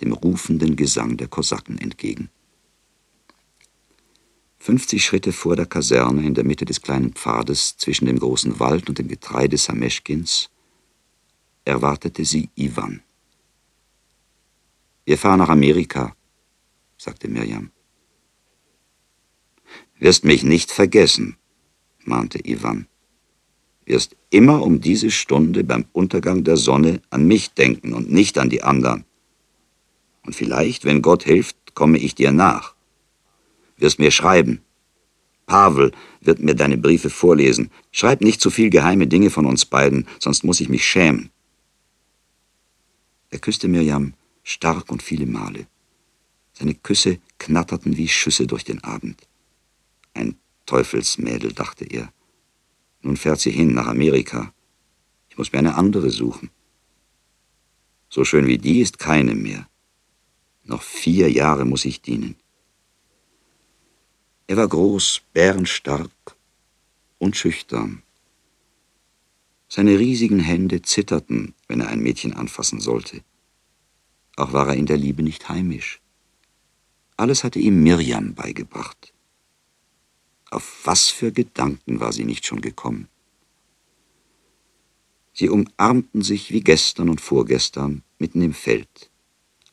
dem 0.00 0.12
rufenden 0.12 0.76
Gesang 0.76 1.16
der 1.16 1.28
Kosaken 1.28 1.78
entgegen. 1.78 2.28
Fünfzig 4.62 5.04
Schritte 5.04 5.32
vor 5.32 5.56
der 5.56 5.66
Kaserne, 5.66 6.24
in 6.24 6.34
der 6.34 6.44
Mitte 6.44 6.64
des 6.64 6.80
kleinen 6.80 7.14
Pfades 7.14 7.76
zwischen 7.78 8.06
dem 8.06 8.20
großen 8.20 8.60
Wald 8.60 8.88
und 8.88 8.96
dem 8.96 9.08
Getreide 9.08 9.56
Sameschkins, 9.56 10.50
erwartete 11.64 12.24
sie 12.24 12.48
Ivan. 12.54 13.02
Wir 15.04 15.18
fahren 15.18 15.40
nach 15.40 15.48
Amerika, 15.48 16.14
sagte 16.96 17.26
Mirjam. 17.26 17.72
Wirst 19.98 20.24
mich 20.24 20.44
nicht 20.44 20.70
vergessen, 20.70 21.36
mahnte 22.04 22.38
Ivan. 22.48 22.86
Wirst 23.84 24.14
immer 24.30 24.62
um 24.62 24.80
diese 24.80 25.10
Stunde 25.10 25.64
beim 25.64 25.86
Untergang 25.90 26.44
der 26.44 26.56
Sonne 26.56 27.02
an 27.10 27.26
mich 27.26 27.52
denken 27.54 27.92
und 27.94 28.12
nicht 28.12 28.38
an 28.38 28.48
die 28.48 28.62
anderen. 28.62 29.06
Und 30.24 30.36
vielleicht, 30.36 30.84
wenn 30.84 31.02
Gott 31.02 31.24
hilft, 31.24 31.74
komme 31.74 31.98
ich 31.98 32.14
dir 32.14 32.30
nach 32.30 32.71
wirst 33.82 33.98
mir 33.98 34.10
schreiben. 34.10 34.62
Pavel 35.46 35.92
wird 36.20 36.38
mir 36.38 36.54
deine 36.54 36.78
Briefe 36.78 37.10
vorlesen. 37.10 37.70
Schreib 37.90 38.20
nicht 38.20 38.40
zu 38.40 38.50
viel 38.50 38.70
geheime 38.70 39.06
Dinge 39.06 39.30
von 39.30 39.44
uns 39.44 39.66
beiden, 39.66 40.06
sonst 40.18 40.44
muss 40.44 40.60
ich 40.60 40.68
mich 40.68 40.86
schämen. 40.86 41.30
Er 43.30 43.38
küsste 43.38 43.68
Mirjam 43.68 44.14
stark 44.44 44.90
und 44.90 45.02
viele 45.02 45.26
Male. 45.26 45.66
Seine 46.52 46.74
Küsse 46.74 47.18
knatterten 47.38 47.96
wie 47.96 48.08
Schüsse 48.08 48.46
durch 48.46 48.64
den 48.64 48.82
Abend. 48.84 49.26
Ein 50.14 50.36
Teufelsmädel, 50.66 51.52
dachte 51.52 51.84
er. 51.84 52.12
Nun 53.02 53.16
fährt 53.16 53.40
sie 53.40 53.50
hin 53.50 53.74
nach 53.74 53.86
Amerika. 53.86 54.52
Ich 55.28 55.38
muss 55.38 55.52
mir 55.52 55.58
eine 55.58 55.74
andere 55.74 56.10
suchen. 56.10 56.50
So 58.08 58.24
schön 58.24 58.46
wie 58.46 58.58
die 58.58 58.80
ist 58.80 58.98
keine 58.98 59.34
mehr. 59.34 59.66
Noch 60.64 60.82
vier 60.82 61.30
Jahre 61.30 61.64
muss 61.64 61.84
ich 61.84 62.02
dienen. 62.02 62.36
Er 64.52 64.58
war 64.58 64.68
groß, 64.68 65.22
bärenstark 65.32 66.36
und 67.18 67.38
schüchtern. 67.38 68.02
Seine 69.66 69.98
riesigen 69.98 70.40
Hände 70.40 70.82
zitterten, 70.82 71.54
wenn 71.68 71.80
er 71.80 71.88
ein 71.88 72.00
Mädchen 72.00 72.34
anfassen 72.34 72.78
sollte. 72.78 73.22
Auch 74.36 74.52
war 74.52 74.68
er 74.68 74.74
in 74.74 74.84
der 74.84 74.98
Liebe 74.98 75.22
nicht 75.22 75.48
heimisch. 75.48 76.02
Alles 77.16 77.44
hatte 77.44 77.60
ihm 77.60 77.82
Mirjam 77.82 78.34
beigebracht. 78.34 79.14
Auf 80.50 80.82
was 80.84 81.08
für 81.08 81.32
Gedanken 81.32 82.00
war 82.00 82.12
sie 82.12 82.26
nicht 82.26 82.44
schon 82.44 82.60
gekommen? 82.60 83.08
Sie 85.32 85.48
umarmten 85.48 86.20
sich 86.20 86.52
wie 86.52 86.60
gestern 86.60 87.08
und 87.08 87.22
vorgestern 87.22 88.02
mitten 88.18 88.42
im 88.42 88.52
Feld, 88.52 89.10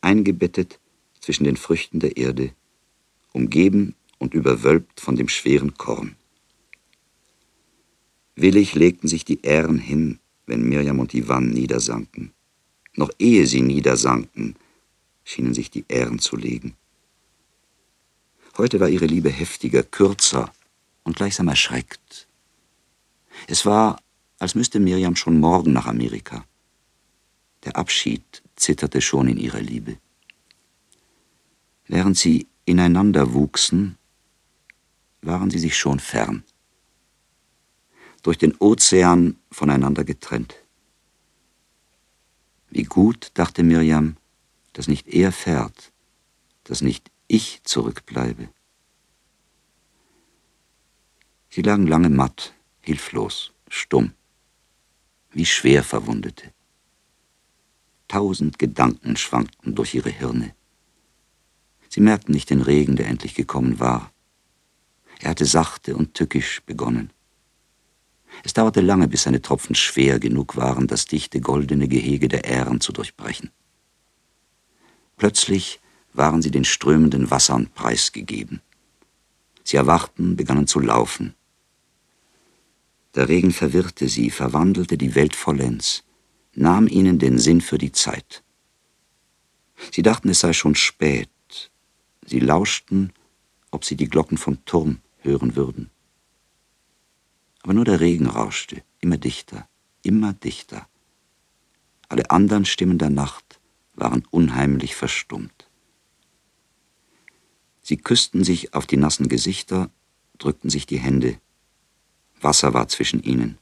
eingebettet 0.00 0.80
zwischen 1.20 1.44
den 1.44 1.58
Früchten 1.58 2.00
der 2.00 2.16
Erde, 2.16 2.54
umgeben 3.34 3.94
und 4.20 4.34
überwölbt 4.34 5.00
von 5.00 5.16
dem 5.16 5.28
schweren 5.28 5.74
Korn. 5.76 6.14
Willig 8.36 8.74
legten 8.74 9.08
sich 9.08 9.24
die 9.24 9.42
Ähren 9.42 9.78
hin, 9.78 10.20
wenn 10.46 10.68
Mirjam 10.68 11.00
und 11.00 11.14
Ivan 11.14 11.50
niedersanken. 11.50 12.32
Noch 12.94 13.10
ehe 13.18 13.46
sie 13.46 13.62
niedersanken, 13.62 14.56
schienen 15.24 15.54
sich 15.54 15.70
die 15.70 15.84
Ähren 15.88 16.18
zu 16.18 16.36
legen. 16.36 16.76
Heute 18.56 18.78
war 18.78 18.88
ihre 18.88 19.06
Liebe 19.06 19.30
heftiger, 19.30 19.82
kürzer 19.82 20.52
und 21.02 21.16
gleichsam 21.16 21.48
erschreckt. 21.48 22.28
Es 23.46 23.64
war, 23.64 24.00
als 24.38 24.54
müsste 24.54 24.80
Mirjam 24.80 25.16
schon 25.16 25.40
morgen 25.40 25.72
nach 25.72 25.86
Amerika. 25.86 26.44
Der 27.64 27.76
Abschied 27.76 28.42
zitterte 28.56 29.00
schon 29.00 29.28
in 29.28 29.38
ihrer 29.38 29.60
Liebe. 29.60 29.96
Während 31.86 32.18
sie 32.18 32.46
ineinander 32.64 33.32
wuchsen, 33.34 33.96
waren 35.22 35.50
sie 35.50 35.58
sich 35.58 35.76
schon 35.76 36.00
fern, 36.00 36.44
durch 38.22 38.38
den 38.38 38.54
Ozean 38.56 39.36
voneinander 39.50 40.04
getrennt. 40.04 40.54
Wie 42.70 42.84
gut, 42.84 43.32
dachte 43.34 43.62
Mirjam, 43.62 44.16
dass 44.72 44.88
nicht 44.88 45.08
er 45.08 45.32
fährt, 45.32 45.92
dass 46.64 46.82
nicht 46.82 47.10
ich 47.26 47.62
zurückbleibe. 47.64 48.48
Sie 51.48 51.62
lagen 51.62 51.86
lange 51.86 52.10
matt, 52.10 52.54
hilflos, 52.80 53.52
stumm, 53.68 54.12
wie 55.32 55.46
schwer 55.46 55.82
Verwundete. 55.82 56.52
Tausend 58.06 58.58
Gedanken 58.58 59.16
schwankten 59.16 59.74
durch 59.74 59.94
ihre 59.94 60.10
Hirne. 60.10 60.54
Sie 61.88 62.00
merkten 62.00 62.32
nicht 62.32 62.50
den 62.50 62.60
Regen, 62.60 62.96
der 62.96 63.08
endlich 63.08 63.34
gekommen 63.34 63.80
war. 63.80 64.12
Er 65.20 65.30
hatte 65.30 65.44
sachte 65.44 65.96
und 65.96 66.14
tückisch 66.14 66.62
begonnen. 66.64 67.10
Es 68.42 68.54
dauerte 68.54 68.80
lange, 68.80 69.06
bis 69.06 69.24
seine 69.24 69.42
Tropfen 69.42 69.74
schwer 69.74 70.18
genug 70.18 70.56
waren, 70.56 70.86
das 70.86 71.04
dichte 71.04 71.40
goldene 71.40 71.88
Gehege 71.88 72.28
der 72.28 72.44
Ähren 72.44 72.80
zu 72.80 72.92
durchbrechen. 72.92 73.50
Plötzlich 75.16 75.80
waren 76.14 76.40
sie 76.40 76.50
den 76.50 76.64
strömenden 76.64 77.30
Wassern 77.30 77.68
preisgegeben. 77.74 78.62
Sie 79.62 79.76
erwachten, 79.76 80.36
begannen 80.36 80.66
zu 80.66 80.80
laufen. 80.80 81.34
Der 83.14 83.28
Regen 83.28 83.50
verwirrte 83.50 84.08
sie, 84.08 84.30
verwandelte 84.30 84.96
die 84.96 85.14
Welt 85.14 85.36
vollends, 85.36 86.04
nahm 86.54 86.88
ihnen 86.88 87.18
den 87.18 87.38
Sinn 87.38 87.60
für 87.60 87.76
die 87.76 87.92
Zeit. 87.92 88.42
Sie 89.92 90.02
dachten, 90.02 90.30
es 90.30 90.40
sei 90.40 90.52
schon 90.52 90.74
spät. 90.74 91.28
Sie 92.24 92.40
lauschten, 92.40 93.12
ob 93.70 93.84
sie 93.84 93.96
die 93.96 94.08
Glocken 94.08 94.38
vom 94.38 94.64
Turm 94.64 95.00
hören 95.22 95.56
würden. 95.56 95.90
Aber 97.62 97.74
nur 97.74 97.84
der 97.84 98.00
Regen 98.00 98.26
rauschte, 98.26 98.82
immer 99.00 99.18
dichter, 99.18 99.68
immer 100.02 100.32
dichter. 100.32 100.88
Alle 102.08 102.30
anderen 102.30 102.64
Stimmen 102.64 102.98
der 102.98 103.10
Nacht 103.10 103.60
waren 103.94 104.24
unheimlich 104.30 104.96
verstummt. 104.96 105.68
Sie 107.82 107.96
küssten 107.96 108.44
sich 108.44 108.74
auf 108.74 108.86
die 108.86 108.96
nassen 108.96 109.28
Gesichter, 109.28 109.90
drückten 110.38 110.70
sich 110.70 110.86
die 110.86 110.98
Hände. 110.98 111.38
Wasser 112.40 112.72
war 112.72 112.88
zwischen 112.88 113.22
ihnen. 113.22 113.58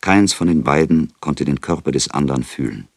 Keins 0.00 0.32
von 0.32 0.46
den 0.46 0.62
beiden 0.62 1.12
konnte 1.20 1.44
den 1.44 1.60
Körper 1.60 1.92
des 1.92 2.10
anderen 2.10 2.44
fühlen. 2.44 2.88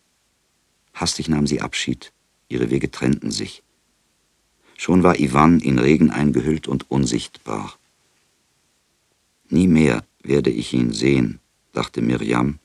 Hastig 0.94 1.28
nahm 1.28 1.48
sie 1.48 1.62
Abschied, 1.62 2.13
ihre 2.48 2.70
Wege 2.70 2.92
trennten 2.92 3.32
sich. 3.32 3.63
Schon 4.84 5.02
war 5.02 5.18
Ivan 5.18 5.62
in 5.62 5.80
Regen 5.80 6.12
eingehüllt 6.12 6.68
und 6.68 6.92
unsichtbar. 6.92 7.80
Nie 9.48 9.70
mehr 9.70 10.04
werde 10.24 10.50
ich 10.50 10.74
ihn 10.74 10.92
sehen, 10.92 11.40
dachte 11.72 12.02
Mirjam, 12.02 12.60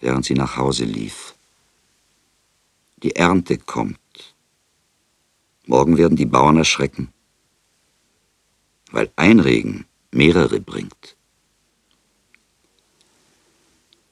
während 0.00 0.26
sie 0.26 0.34
nach 0.34 0.58
Hause 0.58 0.84
lief. 0.84 1.34
Die 3.02 3.16
Ernte 3.16 3.56
kommt. 3.56 4.34
Morgen 5.64 5.96
werden 5.96 6.14
die 6.14 6.26
Bauern 6.26 6.58
erschrecken, 6.58 7.08
weil 8.90 9.10
ein 9.16 9.40
Regen 9.40 9.86
mehrere 10.10 10.60
bringt. 10.60 11.16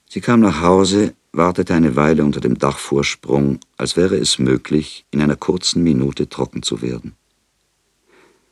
Sie 0.09 0.23
kam 0.23 0.41
nach 0.41 0.63
Hause, 0.63 1.15
wartete 1.39 1.73
eine 1.73 1.97
Weile 1.97 2.25
unter 2.25 2.41
dem 2.41 2.59
Dachvorsprung, 2.59 3.61
als 3.79 3.97
wäre 3.97 4.17
es 4.17 4.39
möglich, 4.39 5.07
in 5.11 5.23
einer 5.23 5.37
kurzen 5.37 5.83
Minute 5.83 6.29
trocken 6.29 6.63
zu 6.63 6.83
werden. 6.83 7.17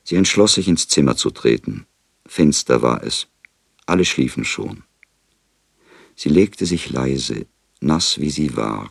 Sie 0.05 0.17
entschloss 0.17 0.55
sich 0.55 0.69
ins 0.69 0.89
Zimmer 0.89 1.17
zu 1.17 1.31
treten. 1.31 1.85
Finster 2.27 2.81
war 2.81 3.03
es. 3.03 3.27
Alle 3.85 4.07
schliefen 4.07 4.45
schon. 4.45 4.85
Sie 6.15 6.31
legte 6.31 6.65
sich 6.65 6.89
leise, 6.89 7.47
nass 7.81 8.19
wie 8.19 8.31
sie 8.31 8.57
war. 8.57 8.91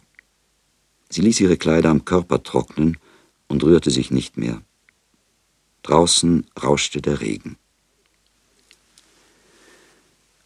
Sie 1.10 1.21
ließ 1.21 1.39
ihre 1.39 1.58
Kleider 1.58 1.89
am 1.89 2.05
Körper 2.05 2.43
trocknen 2.43 2.97
und 3.47 3.63
rührte 3.63 3.89
sich 3.89 4.12
nicht 4.12 4.38
mehr. 4.38 4.62
Draußen 5.84 6.45
rauschte 6.62 7.01
der 7.01 7.21
Regen. 7.21 7.58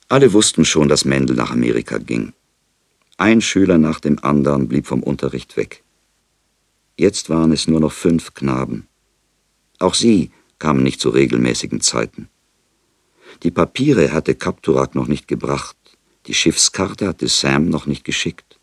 Alle 0.07 0.33
wussten 0.33 0.65
schon, 0.65 0.87
dass 0.87 1.05
Mendel 1.05 1.35
nach 1.35 1.51
Amerika 1.51 1.97
ging. 1.97 2.33
Ein 3.19 3.41
Schüler 3.41 3.77
nach 3.77 3.99
dem 3.99 4.17
anderen 4.23 4.69
blieb 4.69 4.87
vom 4.87 5.03
Unterricht 5.03 5.57
weg. 5.57 5.83
Jetzt 6.97 7.29
waren 7.29 7.51
es 7.51 7.67
nur 7.67 7.81
noch 7.81 7.91
fünf 7.91 8.33
Knaben. 8.33 8.87
Auch 9.77 9.93
sie 9.93 10.31
kamen 10.57 10.83
nicht 10.83 11.01
zu 11.01 11.09
regelmäßigen 11.09 11.81
Zeiten. 11.81 12.29
Die 13.43 13.51
Papiere 13.51 14.13
hatte 14.13 14.35
Kapturak 14.35 14.95
noch 14.95 15.09
nicht 15.09 15.27
gebracht, 15.27 15.75
die 16.27 16.33
Schiffskarte 16.33 17.09
hatte 17.09 17.27
Sam 17.27 17.67
noch 17.67 17.87
nicht 17.87 18.05
geschickt. 18.05 18.57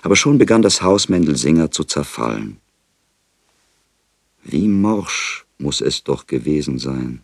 Aber 0.00 0.16
schon 0.16 0.38
begann 0.38 0.62
das 0.62 0.80
Haus 0.80 1.10
Mendelsinger 1.10 1.70
zu 1.70 1.84
zerfallen. 1.84 2.56
Wie 4.44 4.66
morsch 4.66 5.44
muss 5.58 5.82
es 5.82 6.04
doch 6.04 6.26
gewesen 6.26 6.78
sein, 6.78 7.20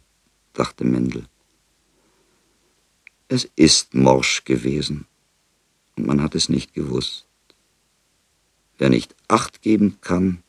dachte 0.52 0.84
Mendel. 0.84 1.24
Es 3.28 3.48
ist 3.56 3.94
morsch 3.94 4.44
gewesen, 4.44 5.06
man 5.96 6.22
hat 6.22 6.34
es 6.34 6.48
nicht 6.48 6.74
gewusst. 6.74 7.26
Wer 8.78 8.90
nicht 8.90 9.14
Acht 9.28 9.62
geben 9.62 9.98
kann, 10.00 10.42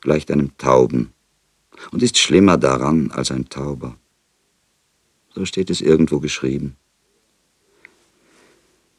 gleicht 0.00 0.30
einem 0.30 0.56
Tauben 0.58 1.12
und 1.92 2.02
ist 2.02 2.18
schlimmer 2.18 2.58
daran 2.58 3.10
als 3.12 3.30
ein 3.30 3.48
Tauber. 3.48 3.96
So 5.34 5.44
steht 5.44 5.70
es 5.70 5.80
irgendwo 5.80 6.20
geschrieben. 6.20 6.76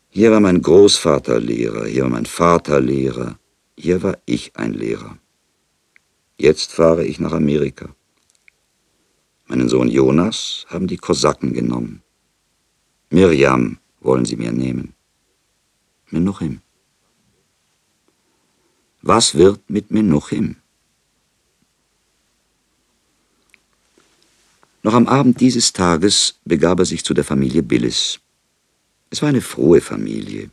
Hier 0.09 0.31
war 0.31 0.39
mein 0.39 0.61
Großvater 0.61 1.39
Lehrer, 1.39 1.85
hier 1.85 2.03
war 2.03 2.09
mein 2.09 2.25
Vater 2.25 2.81
Lehrer, 2.81 3.37
hier 3.77 4.03
war 4.03 4.17
ich 4.25 4.55
ein 4.55 4.73
Lehrer. 4.73 5.17
Jetzt 6.37 6.71
fahre 6.71 7.05
ich 7.05 7.19
nach 7.19 7.33
Amerika. 7.33 7.95
Meinen 9.47 9.69
Sohn 9.69 9.89
Jonas 9.89 10.65
haben 10.69 10.87
die 10.87 10.97
Kosaken 10.97 11.53
genommen. 11.53 12.01
Mirjam 13.09 13.77
wollen 13.99 14.25
sie 14.25 14.37
mir 14.37 14.51
nehmen. 14.51 14.93
Menuchim. 16.11 16.61
Was 19.01 19.35
wird 19.35 19.69
mit 19.69 19.91
Menuchim? 19.91 20.57
Noch 24.83 24.93
am 24.93 25.07
Abend 25.07 25.39
dieses 25.39 25.73
Tages 25.73 26.35
begab 26.45 26.79
er 26.79 26.85
sich 26.85 27.03
zu 27.03 27.13
der 27.13 27.23
Familie 27.23 27.63
Billis. 27.63 28.19
Es 29.09 29.21
war 29.21 29.29
eine 29.29 29.41
frohe 29.41 29.81
Familie. 29.81 30.49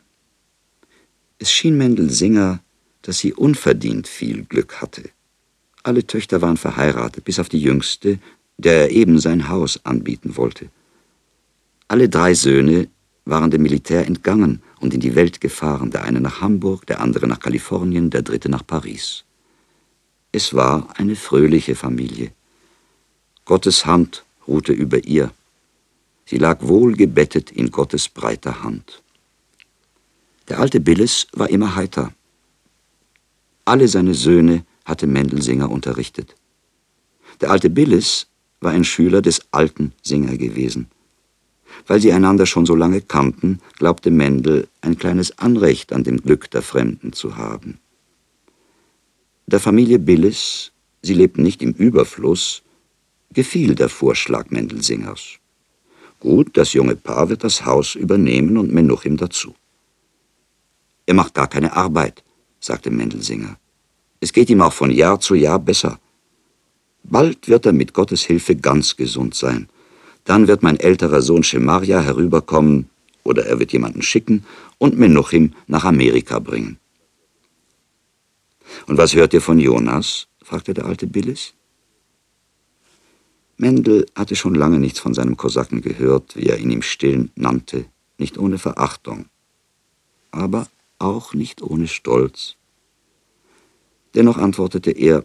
Es 1.39 1.51
schien 1.51 1.79
Mendel 1.79 2.11
Singer, 2.11 2.61
dass 3.03 3.19
sie 3.19 3.33
unverdient 3.33 4.09
viel 4.09 4.45
Glück 4.45 4.81
hatte. 4.83 5.11
Alle 5.83 6.07
Töchter 6.07 6.43
waren 6.43 6.57
verheiratet, 6.57 7.25
bis 7.25 7.39
auf 7.39 7.49
die 7.49 7.61
jüngste, 7.61 8.19
der 8.59 8.83
er 8.83 8.91
eben 8.91 9.19
sein 9.21 9.49
Haus 9.49 9.85
anbieten 9.85 10.37
wollte. 10.37 10.69
Alle 11.87 12.09
drei 12.09 12.35
Söhne 12.35 12.89
waren 13.29 13.51
dem 13.51 13.63
Militär 13.63 14.07
entgangen 14.07 14.63
und 14.81 14.95
in 14.95 15.01
die 15.01 15.15
Welt 15.15 15.41
gefahren, 15.41 15.91
der 15.91 16.05
eine 16.05 16.21
nach 16.21 16.41
Hamburg, 16.41 16.87
der 16.87 17.01
andere 17.01 17.27
nach 17.27 17.41
Kalifornien, 17.41 18.11
der 18.11 18.23
dritte 18.23 18.49
nach 18.49 18.67
Paris. 18.67 19.25
Es 20.33 20.55
war 20.55 20.89
eine 20.99 21.15
fröhliche 21.15 21.75
Familie. 21.75 22.33
Gottes 23.45 23.87
Hand 23.87 24.25
ruhte 24.47 24.73
über 24.73 25.05
ihr. 25.05 25.31
Sie 26.25 26.39
lag 26.39 26.63
wohl 26.63 26.95
gebettet 26.95 27.51
in 27.51 27.71
Gottes 27.71 28.09
breiter 28.09 28.63
Hand. 28.63 29.03
Der 30.49 30.59
alte 30.61 30.81
Billis 30.81 31.27
war 31.33 31.51
immer 31.51 31.75
heiter. 31.77 32.13
Alle 33.65 33.89
seine 33.89 34.15
Söhne 34.15 34.65
hatte 34.85 35.07
Mendelsinger 35.07 35.71
unterrichtet. 35.71 36.35
Der 37.43 37.51
alte 37.51 37.69
Billis 37.69 38.27
war 38.61 38.73
ein 38.73 38.85
Schüler 38.85 39.21
des 39.21 39.43
alten 39.51 39.93
Singer 40.03 40.37
gewesen. 40.39 40.91
Weil 41.87 42.01
sie 42.01 42.13
einander 42.13 42.47
schon 42.47 42.67
so 42.67 42.75
lange 42.75 43.01
kannten, 43.01 43.61
glaubte 43.79 44.11
Mendel 44.11 44.69
ein 44.81 44.99
kleines 44.99 45.39
Anrecht 45.39 45.93
an 45.93 46.05
dem 46.05 46.19
Glück 46.19 46.51
der 46.51 46.63
Fremden 46.63 47.13
zu 47.13 47.37
haben. 47.37 47.79
Der 49.47 49.61
Familie 49.61 49.99
Billis, 49.99 50.73
sie 51.03 51.15
lebten 51.15 51.43
nicht 51.43 51.63
im 51.63 51.73
Überfluss, 51.73 52.63
gefiel 53.33 53.75
der 53.75 53.89
Vorschlag 53.89 54.51
Mendelsingers. 54.51 55.39
Gut, 56.21 56.57
das 56.57 56.73
junge 56.73 56.97
Paar 56.97 57.29
wird 57.29 57.45
das 57.45 57.65
Haus 57.65 57.95
übernehmen 57.95 58.59
und 58.59 58.73
Menuchim 58.73 59.17
dazu. 59.17 59.55
Er 61.07 61.15
macht 61.15 61.35
gar 61.35 61.49
keine 61.49 61.75
Arbeit, 61.75 62.23
sagte 62.61 62.91
Mendelsinger. 62.91 63.57
Es 64.21 64.33
geht 64.33 64.51
ihm 64.51 64.61
auch 64.61 64.73
von 64.73 64.91
Jahr 64.91 65.21
zu 65.21 65.35
Jahr 65.35 65.59
besser. 65.59 65.99
Bald 67.05 67.49
wird 67.49 67.67
er 67.67 67.73
mit 67.73 67.95
Gottes 67.95 68.25
Hilfe 68.25 68.57
ganz 68.57 68.97
gesund 68.97 69.35
sein. 69.35 69.69
Dann 70.29 70.47
wird 70.47 70.63
mein 70.63 70.79
älterer 70.79 71.23
Sohn 71.23 71.43
Schemaria 71.43 72.03
herüberkommen, 72.03 72.91
oder 73.25 73.47
er 73.47 73.59
wird 73.61 73.73
jemanden 73.73 74.03
schicken 74.03 74.45
und 74.77 74.99
Menuchim 74.99 75.55
nach 75.67 75.87
Amerika 75.87 76.39
bringen. 76.39 76.77
Und 78.87 78.99
was 78.99 79.15
hört 79.15 79.33
ihr 79.33 79.41
von 79.41 79.59
Jonas? 79.59 80.27
fragte 80.43 80.75
der 80.75 80.85
alte 80.85 81.07
Billis. 81.07 81.55
Mendel 83.57 84.05
hatte 84.15 84.37
schon 84.37 84.55
lange 84.55 84.79
nichts 84.79 84.99
von 84.99 85.15
seinem 85.15 85.39
Kosaken 85.39 85.81
gehört, 85.81 86.37
wie 86.37 86.49
er 86.49 86.59
ihn 86.59 86.73
im 86.73 86.83
Stillen 86.83 87.31
nannte, 87.35 87.87
nicht 88.19 88.37
ohne 88.37 88.59
Verachtung, 88.59 89.31
aber 90.31 90.69
auch 90.99 91.33
nicht 91.33 91.63
ohne 91.63 91.89
Stolz. 91.89 92.57
Dennoch 94.15 94.37
antwortete 94.37 94.91
er, 94.91 95.25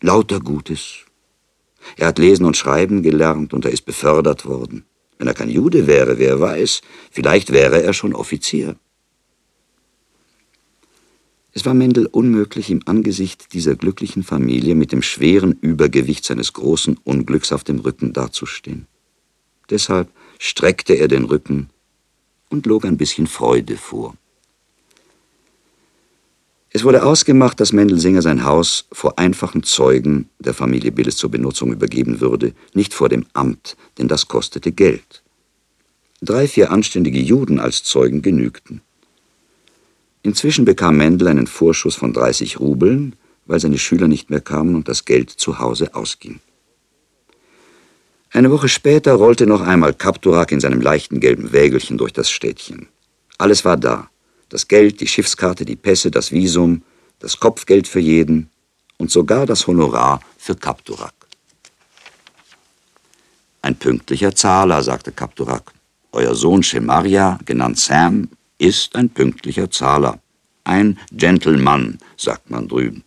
lauter 0.00 0.38
Gutes. 0.38 1.06
Er 1.96 2.08
hat 2.08 2.18
lesen 2.18 2.44
und 2.44 2.56
schreiben 2.56 3.02
gelernt 3.02 3.52
und 3.52 3.64
er 3.64 3.70
ist 3.70 3.82
befördert 3.82 4.46
worden. 4.46 4.84
Wenn 5.18 5.28
er 5.28 5.34
kein 5.34 5.50
Jude 5.50 5.86
wäre, 5.86 6.18
wer 6.18 6.40
weiß, 6.40 6.82
vielleicht 7.10 7.52
wäre 7.52 7.82
er 7.82 7.92
schon 7.92 8.14
Offizier. 8.14 8.76
Es 11.56 11.64
war 11.64 11.74
Mendel 11.74 12.06
unmöglich, 12.06 12.68
im 12.70 12.80
Angesicht 12.84 13.52
dieser 13.52 13.76
glücklichen 13.76 14.24
Familie 14.24 14.74
mit 14.74 14.90
dem 14.90 15.02
schweren 15.02 15.52
Übergewicht 15.52 16.24
seines 16.24 16.52
großen 16.52 16.98
Unglücks 17.04 17.52
auf 17.52 17.62
dem 17.62 17.78
Rücken 17.78 18.12
dazustehen. 18.12 18.88
Deshalb 19.70 20.10
streckte 20.40 20.94
er 20.94 21.06
den 21.06 21.24
Rücken 21.24 21.70
und 22.50 22.66
log 22.66 22.84
ein 22.84 22.96
bisschen 22.96 23.28
Freude 23.28 23.76
vor. 23.76 24.16
Es 26.76 26.82
wurde 26.82 27.04
ausgemacht, 27.04 27.60
dass 27.60 27.72
Mendelsinger 27.72 28.20
sein 28.20 28.44
Haus 28.44 28.86
vor 28.90 29.16
einfachen 29.16 29.62
Zeugen 29.62 30.28
der 30.40 30.54
Familie 30.54 30.90
Billes 30.90 31.16
zur 31.16 31.30
Benutzung 31.30 31.72
übergeben 31.72 32.20
würde, 32.20 32.52
nicht 32.74 32.92
vor 32.92 33.08
dem 33.08 33.26
Amt, 33.32 33.76
denn 33.96 34.08
das 34.08 34.26
kostete 34.26 34.72
Geld. 34.72 35.22
Drei, 36.20 36.48
vier 36.48 36.72
anständige 36.72 37.20
Juden 37.20 37.60
als 37.60 37.84
Zeugen 37.84 38.22
genügten. 38.22 38.80
Inzwischen 40.24 40.64
bekam 40.64 40.96
Mendel 40.96 41.28
einen 41.28 41.46
Vorschuss 41.46 41.94
von 41.94 42.12
30 42.12 42.58
Rubeln, 42.58 43.14
weil 43.46 43.60
seine 43.60 43.78
Schüler 43.78 44.08
nicht 44.08 44.30
mehr 44.30 44.40
kamen 44.40 44.74
und 44.74 44.88
das 44.88 45.04
Geld 45.04 45.30
zu 45.30 45.60
Hause 45.60 45.94
ausging. 45.94 46.40
Eine 48.32 48.50
Woche 48.50 48.68
später 48.68 49.14
rollte 49.14 49.46
noch 49.46 49.60
einmal 49.60 49.94
Kapturak 49.94 50.50
in 50.50 50.58
seinem 50.58 50.80
leichten 50.80 51.20
gelben 51.20 51.52
Wägelchen 51.52 51.98
durch 51.98 52.12
das 52.12 52.30
Städtchen. 52.30 52.88
Alles 53.38 53.64
war 53.64 53.76
da. 53.76 54.10
Das 54.54 54.68
Geld, 54.68 55.00
die 55.00 55.08
Schiffskarte, 55.08 55.64
die 55.64 55.74
Pässe, 55.74 56.12
das 56.12 56.30
Visum, 56.30 56.82
das 57.18 57.40
Kopfgeld 57.40 57.88
für 57.88 57.98
jeden 57.98 58.50
und 58.98 59.10
sogar 59.10 59.46
das 59.46 59.66
Honorar 59.66 60.20
für 60.38 60.54
Kapturak. 60.54 61.12
Ein 63.62 63.74
pünktlicher 63.74 64.32
Zahler, 64.32 64.80
sagte 64.84 65.10
Kapturak. 65.10 65.72
Euer 66.12 66.36
Sohn 66.36 66.62
Schemaria, 66.62 67.40
genannt 67.44 67.80
Sam, 67.80 68.28
ist 68.58 68.94
ein 68.94 69.10
pünktlicher 69.10 69.72
Zahler. 69.72 70.20
Ein 70.62 71.00
Gentleman, 71.10 71.98
sagt 72.16 72.48
man 72.48 72.68
drüben. 72.68 73.02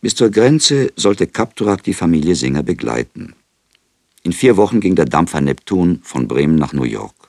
Bis 0.00 0.14
zur 0.14 0.30
Grenze 0.30 0.90
sollte 0.96 1.26
Kapturak 1.26 1.82
die 1.82 1.92
Familie 1.92 2.36
Singer 2.36 2.62
begleiten. 2.62 3.34
In 4.22 4.32
vier 4.32 4.56
Wochen 4.56 4.80
ging 4.80 4.94
der 4.94 5.04
Dampfer 5.04 5.42
Neptun 5.42 6.00
von 6.02 6.26
Bremen 6.26 6.56
nach 6.56 6.72
New 6.72 6.84
York. 6.84 7.21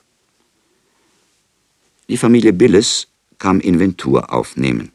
Die 2.08 2.18
Familie 2.18 2.52
Billes 2.52 3.08
kam 3.38 3.60
Inventur 3.60 4.32
aufnehmen. 4.32 4.92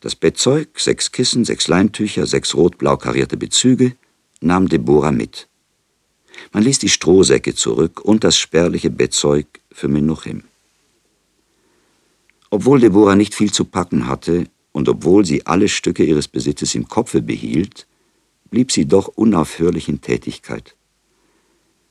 Das 0.00 0.14
Bettzeug, 0.14 0.80
sechs 0.80 1.12
Kissen, 1.12 1.44
sechs 1.44 1.68
Leintücher, 1.68 2.24
sechs 2.26 2.54
rot-blau 2.54 2.96
karierte 2.96 3.36
Bezüge 3.36 3.94
nahm 4.40 4.68
Deborah 4.68 5.12
mit. 5.12 5.48
Man 6.52 6.62
ließ 6.62 6.78
die 6.78 6.88
Strohsäcke 6.88 7.54
zurück 7.54 8.00
und 8.00 8.24
das 8.24 8.38
spärliche 8.38 8.90
Bettzeug 8.90 9.46
für 9.70 9.88
Menuchim. 9.88 10.44
Obwohl 12.48 12.80
Deborah 12.80 13.16
nicht 13.16 13.34
viel 13.34 13.52
zu 13.52 13.66
packen 13.66 14.06
hatte 14.06 14.46
und 14.72 14.88
obwohl 14.88 15.26
sie 15.26 15.44
alle 15.44 15.68
Stücke 15.68 16.04
ihres 16.04 16.28
Besitzes 16.28 16.74
im 16.74 16.88
Kopfe 16.88 17.20
behielt, 17.20 17.86
blieb 18.50 18.72
sie 18.72 18.86
doch 18.86 19.08
unaufhörlich 19.08 19.88
in 19.88 20.00
Tätigkeit. 20.00 20.74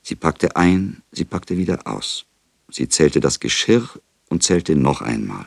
Sie 0.02 0.16
packte 0.16 0.56
ein, 0.56 1.02
sie 1.12 1.24
packte 1.24 1.56
wieder 1.56 1.86
aus. 1.86 2.24
Sie 2.70 2.88
zählte 2.88 3.20
das 3.20 3.40
Geschirr 3.40 3.88
und 4.28 4.42
zählte 4.42 4.76
noch 4.76 5.00
einmal. 5.00 5.46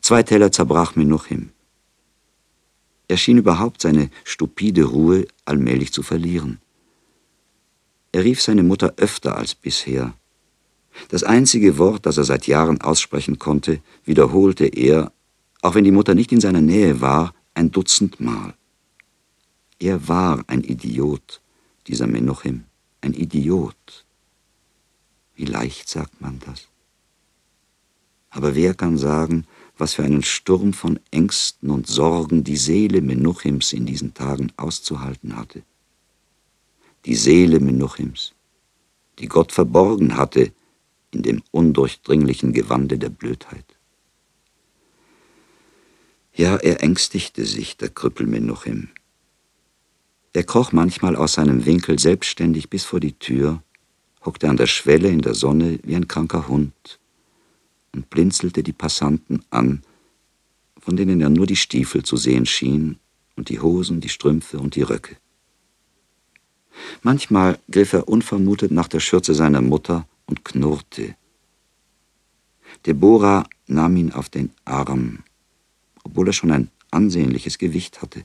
Zwei 0.00 0.22
Teller 0.22 0.52
zerbrach 0.52 0.96
Menuchim. 0.96 1.50
Er 3.08 3.16
schien 3.16 3.38
überhaupt 3.38 3.82
seine 3.82 4.10
stupide 4.24 4.84
Ruhe 4.84 5.26
allmählich 5.44 5.92
zu 5.92 6.02
verlieren. 6.02 6.60
Er 8.12 8.24
rief 8.24 8.40
seine 8.42 8.62
Mutter 8.62 8.94
öfter 8.96 9.36
als 9.36 9.54
bisher. 9.54 10.14
Das 11.08 11.22
einzige 11.22 11.78
Wort, 11.78 12.06
das 12.06 12.18
er 12.18 12.24
seit 12.24 12.46
Jahren 12.46 12.80
aussprechen 12.80 13.38
konnte, 13.38 13.80
wiederholte 14.04 14.66
er, 14.66 15.12
auch 15.62 15.74
wenn 15.74 15.84
die 15.84 15.92
Mutter 15.92 16.14
nicht 16.14 16.32
in 16.32 16.40
seiner 16.40 16.60
Nähe 16.60 17.00
war, 17.00 17.34
ein 17.54 17.70
Dutzend 17.70 18.20
Mal. 18.20 18.54
Er 19.78 20.08
war 20.08 20.42
ein 20.46 20.62
Idiot, 20.62 21.40
dieser 21.86 22.06
Menuchim, 22.06 22.64
ein 23.00 23.14
Idiot. 23.14 24.04
Wie 25.40 25.46
leicht 25.46 25.88
sagt 25.88 26.20
man 26.20 26.38
das? 26.44 26.68
Aber 28.28 28.54
wer 28.54 28.74
kann 28.74 28.98
sagen, 28.98 29.46
was 29.78 29.94
für 29.94 30.04
einen 30.04 30.22
Sturm 30.22 30.74
von 30.74 31.00
Ängsten 31.10 31.70
und 31.70 31.86
Sorgen 31.86 32.44
die 32.44 32.58
Seele 32.58 33.00
Menuchims 33.00 33.72
in 33.72 33.86
diesen 33.86 34.12
Tagen 34.12 34.52
auszuhalten 34.58 35.36
hatte? 35.36 35.62
die 37.06 37.14
Seele 37.14 37.60
Menuchims, 37.60 38.34
die 39.18 39.26
Gott 39.26 39.52
verborgen 39.52 40.16
hatte 40.18 40.52
in 41.12 41.22
dem 41.22 41.42
undurchdringlichen 41.50 42.52
Gewande 42.52 42.98
der 42.98 43.08
Blödheit. 43.08 43.64
Ja, 46.34 46.56
er 46.56 46.82
ängstigte 46.82 47.46
sich, 47.46 47.78
der 47.78 47.88
Krüppel 47.88 48.26
Menuchim. 48.26 48.88
Er 50.34 50.44
kroch 50.44 50.72
manchmal 50.72 51.16
aus 51.16 51.32
seinem 51.32 51.64
Winkel 51.66 51.98
selbstständig 51.98 52.68
bis 52.68 52.84
vor 52.84 53.00
die 53.00 53.14
Tür, 53.14 53.62
hockte 54.24 54.48
an 54.48 54.56
der 54.56 54.66
Schwelle 54.66 55.08
in 55.08 55.20
der 55.20 55.34
Sonne 55.34 55.78
wie 55.82 55.96
ein 55.96 56.08
kranker 56.08 56.48
Hund 56.48 56.98
und 57.94 58.10
blinzelte 58.10 58.62
die 58.62 58.72
Passanten 58.72 59.42
an, 59.50 59.82
von 60.78 60.96
denen 60.96 61.20
er 61.20 61.30
nur 61.30 61.46
die 61.46 61.56
Stiefel 61.56 62.02
zu 62.02 62.16
sehen 62.16 62.46
schien 62.46 62.98
und 63.36 63.48
die 63.48 63.60
Hosen, 63.60 64.00
die 64.00 64.08
Strümpfe 64.08 64.58
und 64.58 64.74
die 64.76 64.82
Röcke. 64.82 65.16
Manchmal 67.02 67.58
griff 67.70 67.92
er 67.92 68.08
unvermutet 68.08 68.70
nach 68.70 68.88
der 68.88 69.00
Schürze 69.00 69.34
seiner 69.34 69.60
Mutter 69.60 70.06
und 70.26 70.44
knurrte. 70.44 71.16
Deborah 72.86 73.46
nahm 73.66 73.96
ihn 73.96 74.12
auf 74.12 74.28
den 74.28 74.50
Arm, 74.64 75.24
obwohl 76.04 76.28
er 76.28 76.32
schon 76.32 76.52
ein 76.52 76.70
ansehnliches 76.90 77.58
Gewicht 77.58 78.02
hatte. 78.02 78.24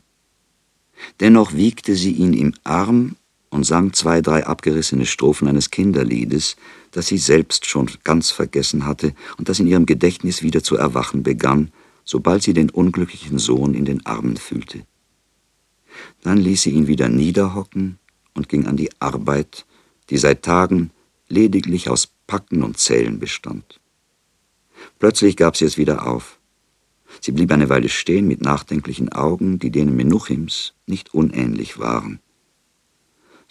Dennoch 1.20 1.54
wiegte 1.54 1.96
sie 1.96 2.12
ihn 2.12 2.34
im 2.34 2.54
Arm 2.64 3.16
und 3.56 3.63
sang 3.63 3.94
zwei, 3.94 4.22
drei 4.22 4.46
abgerissene 4.46 5.06
Strophen 5.06 5.48
eines 5.48 5.72
Kinderliedes, 5.72 6.58
das 6.91 7.08
sie 7.08 7.18
selbst 7.18 7.65
schon 7.65 7.89
ganz 8.04 8.30
vergessen 8.30 8.86
hatte 8.86 9.15
und 9.38 9.48
das 9.48 9.60
in 9.60 9.68
ihrem 9.68 9.86
Gedächtnis 9.86 10.44
wieder 10.44 10.62
zu 10.62 10.76
erwachen 10.76 11.24
begann, 11.24 11.72
sobald 12.04 12.44
sie 12.44 12.54
den 12.54 12.70
unglücklichen 12.70 13.39
Sohn 13.39 13.74
in 13.74 13.86
den 13.86 14.06
Armen 14.06 14.36
fühlte. 14.36 14.86
Dann 16.22 16.38
ließ 16.38 16.63
sie 16.63 16.72
ihn 16.72 16.88
wieder 16.88 17.08
niederhocken 17.08 17.98
und 18.34 18.50
ging 18.50 18.68
an 18.68 18.76
die 18.76 18.89
Arbeit, 19.00 19.65
die 20.10 20.18
seit 20.18 20.44
Tagen 20.44 20.91
lediglich 21.30 21.89
aus 21.89 22.10
Packen 22.28 22.62
und 22.62 22.78
Zählen 22.78 23.20
bestand. 23.20 23.80
Plötzlich 25.00 25.38
gab 25.38 25.56
sie 25.56 25.65
es 25.65 25.78
wieder 25.78 26.06
auf. 26.06 26.39
Sie 27.22 27.32
blieb 27.32 27.54
eine 27.54 27.70
Weile 27.70 27.88
stehen 27.88 28.28
mit 28.28 28.41
nachdenklichen 28.41 29.13
Augen, 29.13 29.60
die 29.60 29.72
denen 29.72 29.96
Menuchims 29.96 30.74
nicht 30.86 31.13
unähnlich 31.13 31.80
waren. 31.80 32.20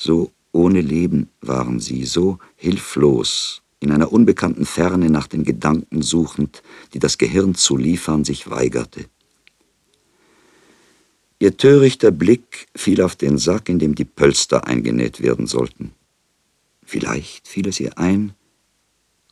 So 0.05 0.33
ohne 0.53 0.83
Leben 0.83 1.31
waren 1.41 1.81
sie, 1.81 2.05
so 2.05 2.39
hilflos, 2.57 3.63
in 3.81 3.91
einer 3.91 4.13
unbekannten 4.13 4.67
Ferne 4.67 5.09
nach 5.09 5.27
den 5.27 5.45
Gedanken 5.45 6.03
suchend, 6.03 6.63
die 6.93 6.99
das 6.99 7.17
Gehirn 7.17 7.55
zu 7.55 7.79
liefern 7.79 8.23
sich 8.23 8.51
weigerte. 8.51 9.07
Ihr 11.39 11.57
törichter 11.57 12.11
Blick 12.11 12.67
fiel 12.77 13.01
auf 13.01 13.17
den 13.17 13.39
Sack, 13.39 13.71
in 13.71 13.79
dem 13.79 13.95
die 13.95 14.05
Pölster 14.05 14.67
eingenäht 14.67 15.23
werden 15.23 15.47
sollten. 15.47 15.93
Vielleicht 16.85 17.49
fiel 17.49 17.67
es 17.67 17.81
ihr 17.81 17.97
ein, 17.97 18.35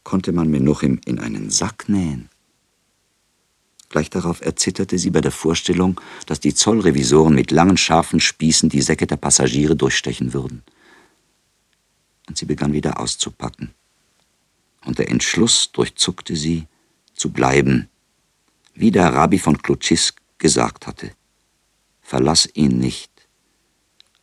konnte 0.05 0.33
man 0.33 0.51
Menuchim 0.51 1.03
in 1.05 1.19
einen 1.19 1.51
Sack 1.51 1.91
nähen. 1.91 2.31
Gleich 3.93 4.11
darauf 4.11 4.41
erzitterte 4.41 4.99
sie 4.99 5.11
bei 5.11 5.21
der 5.21 5.31
Vorstellung, 5.31 6.01
dass 6.27 6.41
die 6.41 6.55
Zollrevisoren 6.55 7.35
mit 7.35 7.53
langen, 7.53 7.77
scharfen 7.77 8.19
Spießen 8.19 8.69
die 8.69 8.83
Säcke 8.83 9.07
der 9.07 9.17
Passagiere 9.17 9.77
durchstechen 9.77 10.35
würden. 10.35 10.65
Und 12.29 12.37
sie 12.37 12.47
begann 12.47 12.73
wieder 12.73 12.99
auszupacken. 12.99 13.73
Und 14.85 14.99
der 14.99 15.09
Entschluss 15.09 15.71
durchzuckte 15.71 16.35
sie, 16.35 16.67
zu 17.15 17.31
bleiben, 17.31 17.89
wie 18.75 18.91
der 18.91 19.15
Rabbi 19.15 19.39
von 19.39 19.63
Klutschisk 19.63 20.21
gesagt 20.39 20.89
hatte 20.89 21.13
verlass 22.13 22.47
ihn 22.53 22.79
nicht, 22.79 23.11